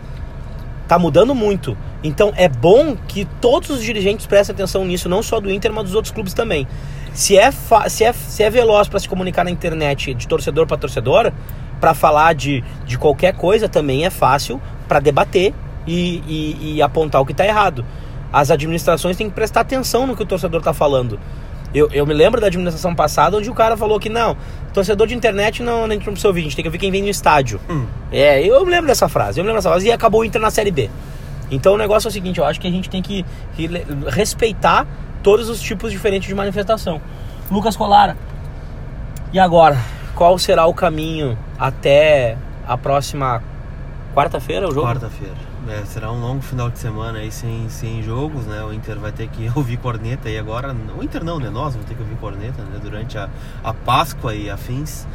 Tá 0.88 0.98
mudando 0.98 1.34
muito. 1.34 1.76
Então 2.02 2.32
é 2.34 2.48
bom 2.48 2.96
que 2.96 3.26
todos 3.42 3.68
os 3.68 3.82
dirigentes 3.82 4.24
prestem 4.26 4.54
atenção 4.54 4.86
nisso, 4.86 5.06
não 5.06 5.22
só 5.22 5.38
do 5.38 5.50
Inter, 5.50 5.70
mas 5.70 5.84
dos 5.84 5.94
outros 5.94 6.14
clubes 6.14 6.32
também. 6.32 6.66
Se 7.14 7.36
é, 7.36 7.50
se 7.88 8.04
é, 8.04 8.12
se 8.12 8.42
é 8.42 8.50
veloz 8.50 8.88
para 8.88 8.98
se 8.98 9.08
comunicar 9.08 9.44
na 9.44 9.50
internet 9.50 10.14
de 10.14 10.26
torcedor 10.26 10.66
para 10.66 10.76
torcedor, 10.76 11.32
para 11.80 11.94
falar 11.94 12.34
de, 12.34 12.62
de 12.86 12.96
qualquer 12.96 13.34
coisa, 13.34 13.68
também 13.68 14.06
é 14.06 14.10
fácil 14.10 14.60
para 14.88 15.00
debater 15.00 15.52
e, 15.86 16.22
e, 16.26 16.74
e, 16.76 16.82
apontar 16.82 17.20
o 17.20 17.26
que 17.26 17.32
está 17.32 17.44
errado. 17.44 17.84
As 18.32 18.50
administrações 18.50 19.16
têm 19.16 19.28
que 19.28 19.34
prestar 19.34 19.60
atenção 19.60 20.06
no 20.06 20.16
que 20.16 20.22
o 20.22 20.26
torcedor 20.26 20.60
está 20.60 20.72
falando. 20.72 21.18
Eu, 21.74 21.88
eu 21.90 22.06
me 22.06 22.14
lembro 22.14 22.40
da 22.40 22.46
administração 22.46 22.94
passada 22.94 23.36
onde 23.36 23.50
o 23.50 23.54
cara 23.54 23.76
falou 23.76 23.98
que 23.98 24.08
não, 24.08 24.36
torcedor 24.72 25.06
de 25.06 25.14
internet 25.14 25.62
não, 25.62 25.84
a 25.84 25.88
gente 25.88 26.06
não 26.06 26.12
precisa 26.12 26.28
ouvir, 26.28 26.40
a 26.40 26.44
gente 26.44 26.56
tem 26.56 26.62
que 26.62 26.68
ouvir 26.68 26.78
quem 26.78 26.90
vem 26.90 27.02
no 27.02 27.08
estádio. 27.08 27.60
Hum. 27.68 27.86
É, 28.12 28.46
eu 28.46 28.64
me 28.64 28.70
lembro 28.70 28.86
dessa 28.86 29.08
frase, 29.08 29.40
eu 29.40 29.44
me 29.44 29.48
lembro 29.48 29.58
dessa 29.58 29.70
frase 29.70 29.86
e 29.86 29.92
acabou 29.92 30.20
o 30.20 30.24
Inter 30.24 30.40
na 30.40 30.50
Série 30.50 30.70
B. 30.70 30.90
Então 31.50 31.74
o 31.74 31.76
negócio 31.76 32.08
é 32.08 32.10
o 32.10 32.12
seguinte, 32.12 32.38
eu 32.38 32.44
acho 32.44 32.60
que 32.60 32.68
a 32.68 32.70
gente 32.70 32.88
tem 32.88 33.02
que, 33.02 33.24
que 33.56 33.68
respeitar 34.08 34.86
todos 35.22 35.48
os 35.48 35.60
tipos 35.60 35.90
diferentes 35.92 36.28
de 36.28 36.34
manifestação. 36.34 37.00
Lucas 37.50 37.76
Colara, 37.76 38.16
e 39.32 39.38
agora? 39.38 39.78
Qual 40.14 40.38
será 40.38 40.66
o 40.66 40.74
caminho 40.74 41.38
até 41.58 42.36
a 42.66 42.76
próxima 42.76 43.42
quarta-feira 44.14 44.68
o 44.68 44.72
jogo? 44.72 44.86
Quarta-feira. 44.86 45.52
É, 45.68 45.84
será 45.86 46.10
um 46.10 46.20
longo 46.20 46.42
final 46.42 46.68
de 46.68 46.78
semana 46.78 47.20
aí 47.20 47.30
sem, 47.30 47.68
sem 47.68 48.02
jogos, 48.02 48.44
né? 48.46 48.62
O 48.64 48.72
Inter 48.72 48.98
vai 48.98 49.12
ter 49.12 49.28
que 49.28 49.50
ouvir 49.56 49.78
corneta 49.78 50.28
e 50.28 50.36
agora. 50.36 50.74
O 50.98 51.02
Inter 51.02 51.24
não, 51.24 51.38
né? 51.38 51.48
Nós 51.48 51.72
vamos 51.72 51.88
ter 51.88 51.94
que 51.94 52.02
ouvir 52.02 52.16
corneta 52.16 52.62
né? 52.62 52.78
durante 52.82 53.16
a, 53.16 53.30
a 53.62 53.72
Páscoa 53.72 54.34
e 54.34 54.50
afins. 54.50 55.06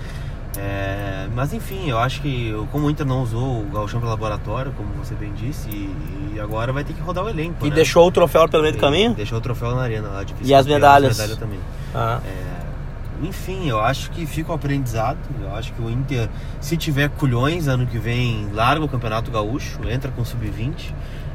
É, 0.58 1.28
mas 1.36 1.54
enfim, 1.54 1.88
eu 1.88 2.00
acho 2.00 2.22
que 2.22 2.52
como 2.72 2.88
o 2.88 2.90
Inter 2.90 3.06
não 3.06 3.22
usou 3.22 3.62
o 3.62 3.70
Galchão 3.72 4.00
para 4.00 4.10
laboratório, 4.10 4.72
como 4.72 4.90
você 4.94 5.14
bem 5.14 5.32
disse, 5.34 5.70
e, 5.70 6.34
e, 6.34 6.40
agora 6.40 6.74
vai 6.74 6.84
ter 6.84 6.94
que 6.94 7.02
rodar 7.02 7.24
o 7.24 7.30
elenco. 7.30 7.66
E 7.66 7.70
né? 7.70 7.76
deixou 7.76 8.08
o 8.08 8.12
troféu 8.12 8.48
pelo 8.50 8.64
meio 8.64 8.74
do 8.74 8.80
caminho? 8.80 9.14
Deixou 9.14 9.38
o 9.38 9.42
troféu 9.42 9.76
na 9.76 9.84
arena 9.84 10.08
lá. 10.08 10.26
E 10.42 10.54
as 10.54 10.66
medalhas? 10.66 11.12
As 11.12 11.18
medalhas 11.18 11.38
também. 11.38 11.60
Ah. 11.94 12.20
É, 12.26 13.26
enfim, 13.26 13.70
eu 13.70 13.80
acho 13.80 14.10
que 14.12 14.26
fica 14.26 14.52
o 14.52 14.56
aprendizado. 14.56 15.20
Eu 15.40 15.56
acho 15.56 15.74
que 15.74 15.82
o 15.82 15.90
Inter, 15.90 16.28
se 16.60 16.76
tiver 16.76 17.10
culhões 17.10 17.68
ano 17.68 17.86
que 17.86 17.98
vem, 17.98 18.50
larga 18.54 18.84
o 18.84 18.88
Campeonato 18.88 19.30
Gaúcho, 19.30 19.80
entra 19.88 20.12
com 20.12 20.26
sub-20. 20.26 20.94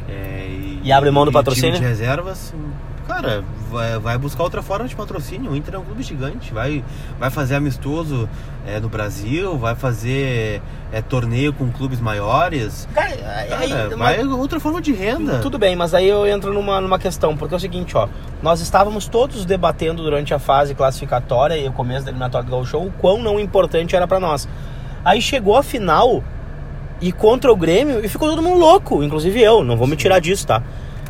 É, 0.08 0.46
e, 0.48 0.80
e, 0.82 0.92
abre 0.92 1.11
mão 1.11 1.24
do 1.24 1.32
patrocínio? 1.32 1.78
de 1.78 1.85
reservas, 1.85 2.52
cara, 3.12 3.44
vai, 3.70 3.98
vai, 3.98 4.18
buscar 4.18 4.42
outra 4.42 4.62
forma 4.62 4.88
de 4.88 4.96
patrocínio. 4.96 5.51
O 5.51 5.57
Inter 5.57 5.75
é 5.75 5.79
um 5.79 5.85
clube 5.85 6.03
gigante, 6.03 6.53
vai, 6.53 6.83
vai 7.18 7.31
fazer 7.31 7.55
amistoso 7.55 8.29
é, 8.66 8.81
no 8.81 8.88
Brasil, 8.88 9.57
vai 9.59 9.75
fazer 9.75 10.62
é, 10.92 11.03
torneio 11.03 11.53
com 11.53 11.70
clubes 11.70 12.01
maiores. 12.01 12.88
Cara, 12.94 13.11
aí, 13.59 13.68
vai 13.96 13.96
mas... 13.96 14.27
outra 14.29 14.59
forma 14.59 14.81
de 14.81 14.92
renda. 14.92 15.38
Tudo 15.40 15.59
bem, 15.59 15.77
mas 15.77 15.94
aí 15.94 16.09
eu 16.09 16.27
entro 16.27 16.53
numa, 16.53 16.81
numa 16.81 16.98
questão, 16.98 17.37
porque 17.37 17.55
é 17.55 17.57
o 17.57 17.61
seguinte, 17.61 17.96
ó, 17.96 18.09
nós 18.42 18.61
estávamos 18.61 19.07
todos 19.07 19.44
debatendo 19.44 20.03
durante 20.03 20.33
a 20.33 20.38
fase 20.38 20.75
classificatória 20.75 21.57
e 21.57 21.68
o 21.68 21.72
começo 21.72 22.05
da 22.05 22.11
eliminatória 22.11 22.46
do 22.46 22.51
Gauchão 22.51 22.87
o 22.87 22.92
quão 22.92 23.22
não 23.22 23.38
importante 23.38 23.94
era 23.94 24.07
para 24.07 24.18
nós. 24.18 24.48
Aí 25.05 25.20
chegou 25.20 25.57
a 25.57 25.62
final 25.62 26.22
e 27.01 27.11
contra 27.11 27.53
o 27.53 27.57
Grêmio 27.57 28.05
e 28.05 28.09
ficou 28.09 28.29
todo 28.29 28.40
mundo 28.40 28.59
louco, 28.59 29.03
inclusive 29.03 29.40
eu, 29.40 29.64
não 29.64 29.77
vou 29.77 29.87
me 29.87 29.96
tirar 29.96 30.20
disso, 30.20 30.46
tá? 30.46 30.62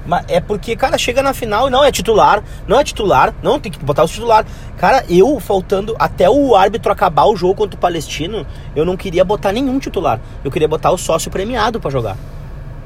Mas 0.04 0.24
é 0.28 0.40
porque, 0.40 0.74
cara, 0.74 0.98
chega 0.98 1.22
na 1.22 1.32
final 1.32 1.68
e 1.68 1.70
não 1.70 1.84
é 1.84 1.92
titular, 1.92 2.42
não 2.66 2.78
é 2.78 2.84
titular, 2.84 3.32
não, 3.42 3.60
tem 3.60 3.70
que 3.70 3.78
botar 3.78 4.04
o 4.04 4.08
titular. 4.08 4.44
Cara, 4.76 5.04
eu 5.08 5.38
faltando 5.38 5.94
até 5.98 6.28
o 6.28 6.56
árbitro 6.56 6.90
acabar 6.90 7.24
o 7.26 7.36
jogo 7.36 7.54
contra 7.54 7.76
o 7.76 7.80
Palestino, 7.80 8.46
eu 8.74 8.84
não 8.84 8.96
queria 8.96 9.24
botar 9.24 9.52
nenhum 9.52 9.78
titular. 9.78 10.20
Eu 10.44 10.50
queria 10.50 10.66
botar 10.66 10.90
o 10.90 10.98
sócio 10.98 11.30
premiado 11.30 11.78
para 11.78 11.90
jogar. 11.90 12.16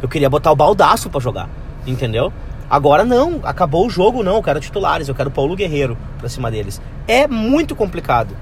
Eu 0.03 0.09
queria 0.09 0.29
botar 0.29 0.53
o 0.53 0.57
baldaço 0.57 1.09
para 1.09 1.21
jogar, 1.21 1.49
entendeu? 1.87 2.33
Agora 2.69 3.05
não, 3.05 3.41
acabou 3.45 3.87
o 3.87 3.91
jogo, 3.91 4.23
não, 4.23 4.37
eu 4.37 4.43
quero 4.43 4.61
titulares, 4.61 5.09
eu 5.09 5.15
quero 5.15 5.31
Paulo 5.31 5.57
Guerreiro 5.57 5.97
pra 6.19 6.29
cima 6.29 6.51
deles. 6.51 6.83
É 7.09 7.27
muito 7.27 7.75
complicado. 7.75 8.37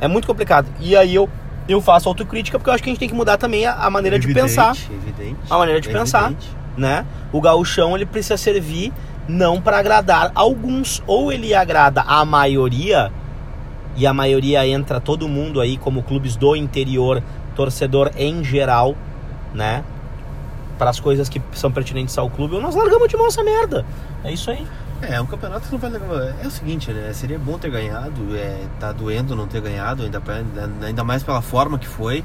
É 0.00 0.08
muito 0.08 0.26
complicado. 0.26 0.66
E 0.80 0.96
aí 0.96 1.14
eu 1.14 1.28
eu 1.68 1.80
faço 1.80 2.08
autocrítica 2.08 2.58
porque 2.60 2.70
eu 2.70 2.74
acho 2.74 2.82
que 2.82 2.88
a 2.88 2.92
gente 2.92 3.00
tem 3.00 3.08
que 3.08 3.14
mudar 3.14 3.36
também 3.36 3.66
a, 3.66 3.74
a 3.74 3.90
maneira 3.90 4.16
evidente, 4.16 4.34
de 4.34 4.40
pensar. 4.40 4.70
Evidente. 4.70 5.36
A 5.50 5.58
maneira 5.58 5.80
de 5.80 5.88
evidente. 5.88 6.04
pensar 6.04 6.32
né? 6.76 7.06
O 7.32 7.40
gauchão 7.40 7.94
ele 7.94 8.06
precisa 8.06 8.36
servir 8.36 8.92
não 9.28 9.60
para 9.60 9.78
agradar 9.78 10.30
alguns, 10.34 11.02
ou 11.06 11.32
ele 11.32 11.54
agrada 11.54 12.02
a 12.02 12.24
maioria 12.24 13.10
e 13.96 14.06
a 14.06 14.12
maioria 14.12 14.66
entra 14.66 15.00
todo 15.00 15.26
mundo 15.26 15.60
aí 15.60 15.78
como 15.78 16.02
clubes 16.02 16.36
do 16.36 16.54
interior, 16.54 17.22
torcedor 17.54 18.10
em 18.16 18.44
geral, 18.44 18.94
né? 19.54 19.82
Para 20.78 20.90
as 20.90 21.00
coisas 21.00 21.28
que 21.28 21.40
são 21.52 21.72
pertinentes 21.72 22.16
ao 22.18 22.28
clube, 22.28 22.56
ou 22.56 22.60
nós 22.60 22.74
largamos 22.74 23.08
de 23.08 23.16
mão 23.16 23.26
essa 23.26 23.42
merda. 23.42 23.86
É 24.22 24.30
isso 24.30 24.50
aí. 24.50 24.66
É, 25.00 25.20
um 25.20 25.26
campeonato 25.26 25.66
não 25.70 25.78
vai 25.78 25.90
levar. 25.90 26.34
É 26.42 26.46
o 26.46 26.50
seguinte, 26.50 26.92
né? 26.92 27.10
Seria 27.14 27.38
bom 27.38 27.58
ter 27.58 27.70
ganhado, 27.70 28.36
é, 28.36 28.60
tá 28.78 28.92
doendo 28.92 29.34
não 29.34 29.46
ter 29.46 29.62
ganhado, 29.62 30.02
ainda, 30.02 30.22
ainda 30.82 31.04
mais 31.04 31.22
pela 31.22 31.40
forma 31.40 31.78
que 31.78 31.86
foi. 31.88 32.22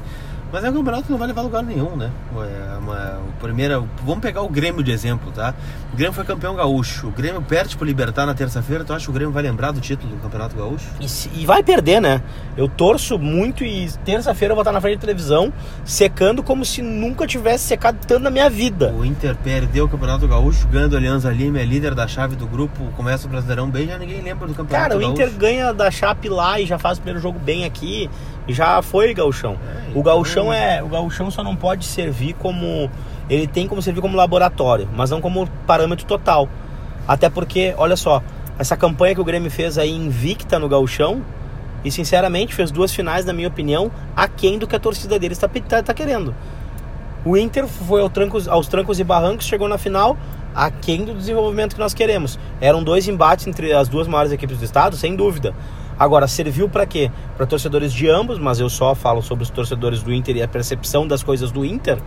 Mas 0.52 0.62
é 0.64 0.70
um 0.70 0.74
campeonato 0.74 1.04
que 1.04 1.10
não 1.10 1.18
vai 1.18 1.26
levar 1.28 1.40
lugar 1.40 1.62
nenhum, 1.62 1.96
né? 1.96 2.10
É 2.36 2.78
uma, 2.78 3.20
o 3.26 3.32
primeiro, 3.40 3.88
vamos 4.04 4.20
pegar 4.20 4.42
o 4.42 4.48
Grêmio 4.50 4.82
de 4.82 4.92
exemplo, 4.92 5.32
tá? 5.32 5.54
O 5.90 5.96
Grêmio 5.96 6.12
foi 6.12 6.24
campeão 6.24 6.54
gaúcho. 6.54 7.08
O 7.08 7.10
Grêmio 7.10 7.40
perde 7.40 7.74
pro 7.74 7.86
Libertar 7.86 8.26
na 8.26 8.34
terça-feira. 8.34 8.84
Tu 8.84 8.92
acha 8.92 9.06
que 9.06 9.10
o 9.10 9.14
Grêmio 9.14 9.32
vai 9.32 9.42
lembrar 9.42 9.70
do 9.72 9.80
título 9.80 10.14
do 10.14 10.20
Campeonato 10.20 10.54
Gaúcho? 10.54 10.86
E, 11.00 11.40
e 11.40 11.46
vai 11.46 11.62
perder, 11.62 12.02
né? 12.02 12.22
Eu 12.54 12.68
torço 12.68 13.18
muito 13.18 13.64
e 13.64 13.90
terça-feira 14.04 14.52
eu 14.52 14.56
vou 14.56 14.62
estar 14.62 14.72
na 14.72 14.80
frente 14.80 14.96
da 14.96 15.00
televisão 15.00 15.50
secando 15.86 16.42
como 16.42 16.66
se 16.66 16.82
nunca 16.82 17.26
tivesse 17.26 17.64
secado 17.64 17.98
tanto 18.06 18.22
na 18.22 18.30
minha 18.30 18.50
vida. 18.50 18.92
O 18.92 19.06
Inter 19.06 19.34
perdeu 19.36 19.86
o 19.86 19.88
Campeonato 19.88 20.28
Gaúcho, 20.28 20.68
ganhando 20.68 20.94
a 20.94 20.98
Aliança 20.98 21.30
Lima, 21.30 21.60
é 21.60 21.64
líder 21.64 21.94
da 21.94 22.06
chave 22.06 22.36
do 22.36 22.46
grupo, 22.46 22.84
começa 22.94 23.26
o 23.26 23.30
Brasileirão 23.30 23.70
bem, 23.70 23.86
já 23.86 23.96
ninguém 23.96 24.20
lembra 24.20 24.46
do 24.46 24.54
Campeonato 24.54 24.90
Cara, 24.90 25.00
Gaúcho. 25.00 25.08
o 25.08 25.12
Inter 25.12 25.30
ganha 25.30 25.72
da 25.72 25.90
Chape 25.90 26.28
lá 26.28 26.60
e 26.60 26.66
já 26.66 26.78
faz 26.78 26.98
o 26.98 27.00
primeiro 27.00 27.22
jogo 27.22 27.38
bem 27.38 27.64
aqui 27.64 28.10
já 28.52 28.80
foi 28.82 29.14
gauchão. 29.14 29.52
É, 29.52 29.88
então... 29.88 30.00
O 30.00 30.02
gauchão 30.02 30.52
é, 30.52 30.82
o 30.82 30.88
gauchão 30.88 31.30
só 31.30 31.42
não 31.42 31.56
pode 31.56 31.84
servir 31.84 32.34
como 32.34 32.90
ele 33.28 33.46
tem 33.46 33.66
como 33.66 33.80
servir 33.80 34.00
como 34.00 34.16
laboratório, 34.16 34.88
mas 34.94 35.10
não 35.10 35.20
como 35.20 35.48
parâmetro 35.66 36.04
total. 36.06 36.48
Até 37.06 37.28
porque, 37.28 37.74
olha 37.76 37.96
só, 37.96 38.22
essa 38.58 38.76
campanha 38.76 39.14
que 39.14 39.20
o 39.20 39.24
Grêmio 39.24 39.50
fez 39.50 39.78
aí 39.78 39.90
invicta 39.90 40.58
no 40.58 40.68
gauchão 40.68 41.22
e 41.84 41.90
sinceramente 41.90 42.54
fez 42.54 42.70
duas 42.70 42.94
finais, 42.94 43.24
na 43.24 43.32
minha 43.32 43.48
opinião, 43.48 43.90
aquém 44.14 44.58
do 44.58 44.66
que 44.66 44.76
a 44.76 44.78
torcida 44.78 45.18
dele 45.18 45.32
está 45.32 45.48
tá, 45.48 45.82
tá 45.82 45.94
querendo. 45.94 46.34
O 47.24 47.36
Inter 47.36 47.66
foi 47.66 48.00
ao 48.00 48.10
trancos, 48.10 48.48
aos 48.48 48.66
trancos 48.68 49.00
e 49.00 49.04
barrancos, 49.04 49.46
chegou 49.46 49.68
na 49.68 49.78
final 49.78 50.16
aquém 50.54 51.04
do 51.04 51.14
desenvolvimento 51.14 51.74
que 51.74 51.80
nós 51.80 51.94
queremos. 51.94 52.38
Eram 52.60 52.82
dois 52.82 53.08
embates 53.08 53.46
entre 53.46 53.72
as 53.72 53.88
duas 53.88 54.06
maiores 54.06 54.32
equipes 54.32 54.58
do 54.58 54.64
estado, 54.64 54.96
sem 54.96 55.16
dúvida. 55.16 55.54
Agora, 55.98 56.26
serviu 56.26 56.68
para 56.68 56.86
quê? 56.86 57.10
Para 57.36 57.46
torcedores 57.46 57.92
de 57.92 58.08
ambos, 58.08 58.38
mas 58.38 58.58
eu 58.58 58.68
só 58.68 58.94
falo 58.94 59.22
sobre 59.22 59.44
os 59.44 59.50
torcedores 59.50 60.02
do 60.02 60.12
Inter 60.12 60.36
e 60.36 60.42
a 60.42 60.48
percepção 60.48 61.06
das 61.06 61.22
coisas 61.22 61.50
do 61.50 61.64
Inter. 61.64 61.98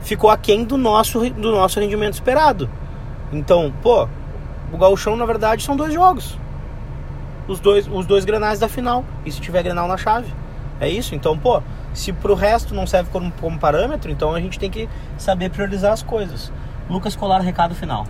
Ficou 0.00 0.30
aquém 0.30 0.64
do 0.64 0.76
nosso, 0.76 1.28
do 1.30 1.50
nosso 1.50 1.80
rendimento 1.80 2.14
esperado. 2.14 2.68
Então, 3.32 3.72
pô, 3.82 4.08
o 4.72 4.78
Gauchão, 4.78 5.16
na 5.16 5.26
verdade, 5.26 5.62
são 5.62 5.76
dois 5.76 5.92
jogos. 5.92 6.38
Os 7.48 7.60
dois, 7.60 7.88
os 7.88 8.06
dois 8.06 8.24
granais 8.24 8.58
da 8.58 8.68
final. 8.68 9.04
E 9.24 9.32
se 9.32 9.40
tiver 9.40 9.62
granal 9.62 9.88
na 9.88 9.96
chave. 9.96 10.32
É 10.78 10.88
isso? 10.88 11.14
Então, 11.14 11.36
pô, 11.36 11.62
se 11.94 12.12
pro 12.12 12.34
resto 12.34 12.74
não 12.74 12.86
serve 12.86 13.10
como, 13.10 13.32
como 13.40 13.58
parâmetro, 13.58 14.10
então 14.10 14.34
a 14.34 14.40
gente 14.40 14.58
tem 14.58 14.70
que 14.70 14.88
saber 15.16 15.50
priorizar 15.50 15.92
as 15.92 16.02
coisas. 16.02 16.52
Lucas 16.88 17.16
Colar, 17.16 17.40
recado 17.40 17.74
final. 17.74 18.06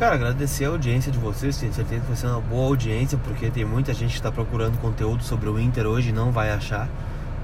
Cara, 0.00 0.14
agradecer 0.14 0.64
a 0.64 0.68
audiência 0.68 1.12
de 1.12 1.18
vocês, 1.18 1.58
tenho 1.58 1.74
certeza 1.74 2.00
que 2.00 2.06
vai 2.06 2.16
ser 2.16 2.26
uma 2.28 2.40
boa 2.40 2.68
audiência, 2.68 3.18
porque 3.18 3.50
tem 3.50 3.66
muita 3.66 3.92
gente 3.92 4.12
que 4.12 4.16
está 4.16 4.32
procurando 4.32 4.78
conteúdo 4.78 5.22
sobre 5.22 5.46
o 5.50 5.60
Inter 5.60 5.86
hoje 5.86 6.08
e 6.08 6.12
não 6.12 6.32
vai 6.32 6.50
achar. 6.50 6.88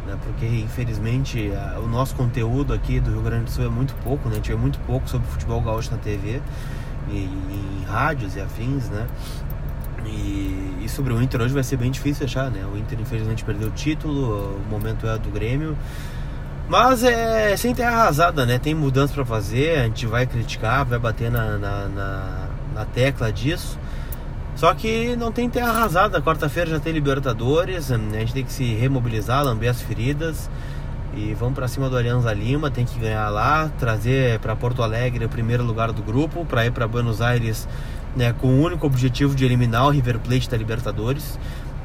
Né? 0.06 0.16
Porque 0.24 0.46
infelizmente 0.46 1.52
o 1.84 1.86
nosso 1.86 2.16
conteúdo 2.16 2.72
aqui 2.72 2.98
do 2.98 3.10
Rio 3.10 3.20
Grande 3.20 3.44
do 3.44 3.50
Sul 3.50 3.66
é 3.66 3.68
muito 3.68 3.94
pouco, 3.96 4.30
né? 4.30 4.36
A 4.36 4.36
gente 4.36 4.48
vê 4.48 4.56
muito 4.56 4.78
pouco 4.86 5.06
sobre 5.06 5.28
futebol 5.28 5.60
gaúcho 5.60 5.90
na 5.90 5.98
TV 5.98 6.40
e, 7.10 7.24
em 7.24 7.84
rádios 7.86 8.34
e 8.36 8.40
afins, 8.40 8.88
né? 8.88 9.06
E, 10.06 10.78
e, 10.82 10.88
sobre 10.88 11.12
o 11.12 11.20
Inter 11.20 11.42
hoje 11.42 11.52
vai 11.52 11.62
ser 11.62 11.76
bem 11.76 11.90
difícil 11.90 12.24
achar, 12.24 12.50
né? 12.50 12.64
O 12.72 12.78
Inter 12.78 12.98
infelizmente 12.98 13.44
perdeu 13.44 13.68
o 13.68 13.72
título, 13.72 14.56
o 14.56 14.70
momento 14.70 15.06
é 15.06 15.18
do 15.18 15.28
Grêmio. 15.28 15.76
Mas 16.70 17.04
é 17.04 17.54
sem 17.54 17.74
terra 17.74 18.04
arrasada, 18.04 18.46
né? 18.46 18.58
Tem 18.58 18.74
mudança 18.74 19.12
para 19.12 19.26
fazer, 19.26 19.78
a 19.78 19.84
gente 19.84 20.06
vai 20.06 20.26
criticar, 20.26 20.86
vai 20.86 20.98
bater 20.98 21.30
na, 21.30 21.58
na, 21.58 21.88
na 21.88 22.45
na 22.76 22.84
tecla 22.84 23.32
disso. 23.32 23.78
Só 24.54 24.72
que 24.74 25.16
não 25.16 25.32
tem 25.32 25.50
terra 25.50 25.70
arrasada. 25.70 26.20
Quarta-feira 26.20 26.70
já 26.70 26.78
tem 26.78 26.92
Libertadores. 26.92 27.90
A 27.90 27.96
gente 27.96 28.32
tem 28.32 28.44
que 28.44 28.52
se 28.52 28.74
remobilizar, 28.74 29.44
lamber 29.44 29.70
as 29.70 29.80
feridas. 29.82 30.48
E 31.14 31.34
vamos 31.34 31.54
para 31.54 31.66
cima 31.66 31.88
do 31.90 31.96
Alianza 31.96 32.32
Lima. 32.32 32.70
Tem 32.70 32.84
que 32.84 32.98
ganhar 32.98 33.28
lá, 33.30 33.70
trazer 33.78 34.38
para 34.40 34.54
Porto 34.54 34.82
Alegre 34.82 35.24
o 35.24 35.28
primeiro 35.28 35.64
lugar 35.64 35.92
do 35.92 36.02
grupo. 36.02 36.44
Para 36.44 36.66
ir 36.66 36.70
para 36.70 36.86
Buenos 36.86 37.20
Aires 37.20 37.66
né, 38.14 38.32
com 38.32 38.48
o 38.48 38.62
único 38.62 38.86
objetivo 38.86 39.34
de 39.34 39.44
eliminar 39.44 39.86
o 39.86 39.90
River 39.90 40.18
Plate 40.18 40.48
da 40.48 40.56
Libertadores. 40.56 41.38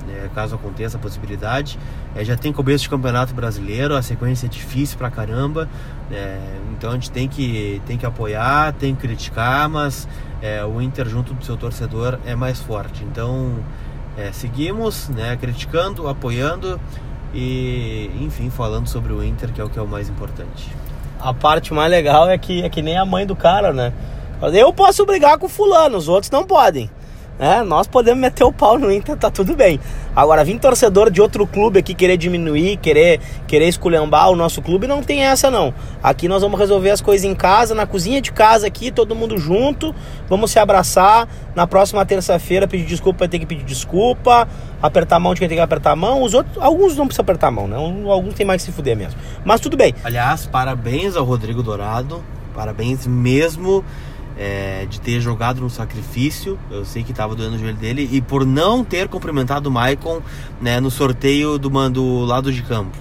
Né, 0.07 0.29
caso 0.33 0.55
aconteça 0.55 0.97
a 0.97 0.99
possibilidade. 0.99 1.77
É, 2.15 2.23
já 2.23 2.37
tem 2.37 2.53
começo 2.53 2.85
de 2.85 2.89
campeonato 2.89 3.33
brasileiro, 3.33 3.95
a 3.95 4.01
sequência 4.01 4.45
é 4.45 4.49
difícil 4.49 4.97
pra 4.97 5.11
caramba. 5.11 5.69
É, 6.09 6.39
então 6.71 6.91
a 6.91 6.93
gente 6.93 7.11
tem 7.11 7.27
que, 7.27 7.81
tem 7.85 7.97
que 7.97 8.05
apoiar, 8.05 8.73
tem 8.73 8.95
que 8.95 9.01
criticar, 9.01 9.69
mas 9.69 10.07
é, 10.41 10.63
o 10.65 10.81
Inter 10.81 11.07
junto 11.07 11.33
do 11.33 11.43
seu 11.45 11.55
torcedor 11.55 12.19
é 12.25 12.35
mais 12.35 12.59
forte. 12.59 13.03
Então 13.03 13.55
é, 14.17 14.31
seguimos, 14.31 15.09
né, 15.09 15.37
criticando, 15.37 16.07
apoiando 16.07 16.79
e, 17.33 18.11
enfim, 18.21 18.49
falando 18.49 18.87
sobre 18.87 19.13
o 19.13 19.23
Inter, 19.23 19.51
que 19.51 19.61
é 19.61 19.63
o 19.63 19.69
que 19.69 19.79
é 19.79 19.81
o 19.81 19.87
mais 19.87 20.09
importante. 20.09 20.69
A 21.19 21.33
parte 21.33 21.73
mais 21.73 21.89
legal 21.89 22.29
é 22.29 22.37
que 22.37 22.63
é 22.63 22.69
que 22.69 22.81
nem 22.81 22.97
a 22.97 23.05
mãe 23.05 23.25
do 23.25 23.35
cara, 23.35 23.71
né? 23.71 23.93
Eu 24.53 24.73
posso 24.73 25.05
brigar 25.05 25.37
com 25.37 25.47
fulano, 25.47 25.97
os 25.97 26.07
outros 26.07 26.31
não 26.31 26.43
podem. 26.43 26.89
É, 27.41 27.63
nós 27.63 27.87
podemos 27.87 28.21
meter 28.21 28.43
o 28.43 28.53
pau 28.53 28.77
no 28.77 28.91
Inter, 28.91 29.17
tá 29.17 29.31
tudo 29.31 29.55
bem. 29.55 29.79
Agora, 30.15 30.43
vir 30.43 30.59
torcedor 30.59 31.09
de 31.09 31.19
outro 31.19 31.47
clube 31.47 31.79
aqui 31.79 31.95
querer 31.95 32.15
diminuir, 32.15 32.77
querer, 32.77 33.19
querer 33.47 33.67
esculhambar 33.67 34.29
o 34.29 34.35
nosso 34.35 34.61
clube, 34.61 34.85
não 34.85 35.01
tem 35.01 35.23
essa 35.23 35.49
não. 35.49 35.73
Aqui 36.03 36.27
nós 36.27 36.43
vamos 36.43 36.59
resolver 36.59 36.91
as 36.91 37.01
coisas 37.01 37.25
em 37.25 37.33
casa, 37.33 37.73
na 37.73 37.87
cozinha 37.87 38.21
de 38.21 38.31
casa 38.31 38.67
aqui, 38.67 38.91
todo 38.91 39.15
mundo 39.15 39.39
junto, 39.39 39.91
vamos 40.29 40.51
se 40.51 40.59
abraçar. 40.59 41.27
Na 41.55 41.65
próxima 41.65 42.05
terça-feira 42.05 42.67
pedir 42.67 42.85
desculpa 42.85 43.27
ter 43.27 43.39
que 43.39 43.47
pedir 43.47 43.63
desculpa, 43.63 44.47
apertar 44.79 45.15
a 45.15 45.19
mão 45.19 45.33
de 45.33 45.39
quem 45.39 45.49
tem 45.49 45.57
que 45.57 45.63
apertar 45.63 45.93
a 45.93 45.95
mão. 45.95 46.21
Os 46.21 46.35
outros, 46.35 46.55
alguns 46.59 46.95
não 46.95 47.07
precisam 47.07 47.23
apertar 47.23 47.47
a 47.47 47.51
mão, 47.51 47.67
né? 47.67 47.75
Alguns 47.75 48.35
tem 48.35 48.45
mais 48.45 48.61
que 48.61 48.69
se 48.69 48.71
fuder 48.71 48.95
mesmo. 48.95 49.19
Mas 49.43 49.59
tudo 49.59 49.75
bem. 49.75 49.95
Aliás, 50.03 50.45
parabéns 50.45 51.15
ao 51.15 51.25
Rodrigo 51.25 51.63
Dourado, 51.63 52.23
parabéns 52.53 53.07
mesmo 53.07 53.83
é, 54.41 54.87
de 54.89 54.99
ter 54.99 55.21
jogado 55.21 55.61
no 55.61 55.69
sacrifício, 55.69 56.57
eu 56.71 56.83
sei 56.83 57.03
que 57.03 57.11
estava 57.11 57.35
doendo 57.35 57.57
o 57.57 57.59
joelho 57.59 57.77
dele, 57.77 58.09
e 58.11 58.19
por 58.19 58.43
não 58.43 58.83
ter 58.83 59.07
cumprimentado 59.07 59.69
o 59.69 59.71
Maicon 59.71 60.19
né, 60.59 60.79
no 60.79 60.89
sorteio 60.89 61.59
do, 61.59 61.69
do 61.91 62.25
lado 62.25 62.51
de 62.51 62.63
campo. 62.63 62.97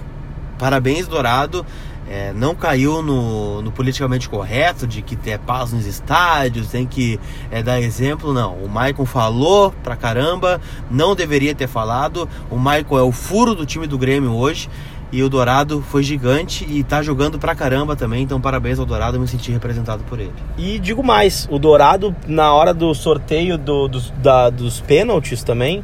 Parabéns, 0.59 1.07
Dourado. 1.07 1.65
É, 2.07 2.33
não 2.33 2.53
caiu 2.53 3.01
no, 3.01 3.61
no, 3.61 3.71
politicamente 3.71 4.27
correto 4.27 4.85
de 4.85 5.01
que 5.01 5.15
ter 5.15 5.39
paz 5.39 5.71
nos 5.71 5.85
estádios, 5.85 6.67
tem 6.67 6.85
que 6.85 7.17
é, 7.49 7.63
dar 7.63 7.79
exemplo, 7.79 8.33
não. 8.33 8.55
O 8.55 8.67
Maicon 8.67 9.05
falou 9.05 9.73
pra 9.81 9.95
caramba, 9.95 10.59
não 10.89 11.15
deveria 11.15 11.55
ter 11.55 11.67
falado. 11.67 12.27
O 12.49 12.57
Maicon 12.57 12.99
é 12.99 13.01
o 13.01 13.13
furo 13.13 13.55
do 13.55 13.65
time 13.65 13.87
do 13.87 13.97
Grêmio 13.97 14.33
hoje. 14.33 14.69
E 15.11 15.21
o 15.21 15.29
Dourado 15.29 15.81
foi 15.81 16.03
gigante 16.03 16.65
e 16.69 16.83
tá 16.83 17.01
jogando 17.01 17.37
pra 17.37 17.53
caramba 17.53 17.95
também, 17.95 18.23
então 18.23 18.39
parabéns 18.39 18.79
ao 18.79 18.85
Dourado, 18.85 19.17
eu 19.17 19.21
me 19.21 19.27
senti 19.27 19.51
representado 19.51 20.03
por 20.05 20.19
ele. 20.19 20.31
E 20.57 20.79
digo 20.79 21.03
mais, 21.03 21.47
o 21.51 21.59
Dourado, 21.59 22.15
na 22.25 22.53
hora 22.53 22.73
do 22.73 22.93
sorteio 22.93 23.57
do, 23.57 23.89
dos, 23.89 24.09
da, 24.21 24.49
dos 24.49 24.79
pênaltis 24.79 25.43
também, 25.43 25.83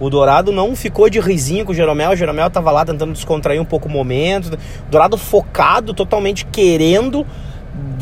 o 0.00 0.08
Dourado 0.08 0.50
não 0.50 0.74
ficou 0.74 1.10
de 1.10 1.20
risinho 1.20 1.64
com 1.64 1.72
o 1.72 1.74
Jeromel, 1.74 2.12
o 2.12 2.16
Jeromel 2.16 2.48
tava 2.48 2.70
lá 2.70 2.84
tentando 2.86 3.12
descontrair 3.12 3.60
um 3.60 3.66
pouco 3.66 3.86
o 3.86 3.90
momento, 3.90 4.54
o 4.54 4.90
Dourado 4.90 5.18
focado, 5.18 5.92
totalmente 5.92 6.46
querendo 6.46 7.26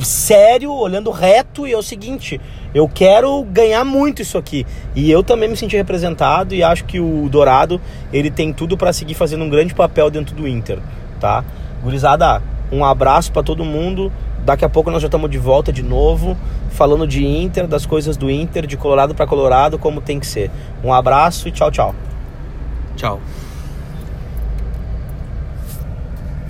sério, 0.03 0.73
olhando 0.73 1.11
reto, 1.11 1.67
e 1.67 1.73
é 1.73 1.79
o 1.79 1.83
seguinte: 1.83 2.41
eu 2.75 2.89
quero 2.89 3.43
ganhar 3.45 3.85
muito 3.85 4.23
isso 4.23 4.39
aqui. 4.39 4.67
E 4.95 5.11
eu 5.11 5.23
também 5.23 5.49
me 5.49 5.57
senti 5.57 5.77
representado 5.77 6.55
e 6.55 6.63
acho 6.63 6.85
que 6.85 7.01
o 7.01 7.29
Dourado 7.29 7.81
ele 8.13 8.31
tem 8.31 8.53
tudo 8.53 8.77
para 8.77 8.93
seguir 8.93 9.15
fazendo 9.15 9.45
um 9.45 9.49
grande 9.51 9.75
papel 9.75 10.11
dentro 10.11 10.35
do 10.35 10.47
Inter, 10.47 10.79
tá? 11.21 11.45
Gurizada, 11.83 12.43
um 12.71 12.85
abraço 12.85 13.33
para 13.33 13.43
todo 13.43 13.65
mundo. 13.65 14.13
Daqui 14.45 14.65
a 14.65 14.69
pouco 14.69 14.91
nós 14.91 15.01
já 15.01 15.07
estamos 15.07 15.31
de 15.31 15.39
volta 15.39 15.73
de 15.73 15.83
novo, 15.83 16.37
falando 16.71 17.07
de 17.07 17.25
Inter, 17.25 17.69
das 17.69 17.87
coisas 17.87 18.17
do 18.17 18.29
Inter, 18.29 18.67
de 18.67 18.77
Colorado 18.77 19.15
para 19.15 19.27
Colorado, 19.27 19.79
como 19.79 20.01
tem 20.01 20.19
que 20.19 20.27
ser. 20.27 20.51
Um 20.83 20.93
abraço 20.93 21.47
e 21.47 21.53
tchau, 21.53 21.71
tchau. 21.71 21.95
Tchau. 22.97 23.21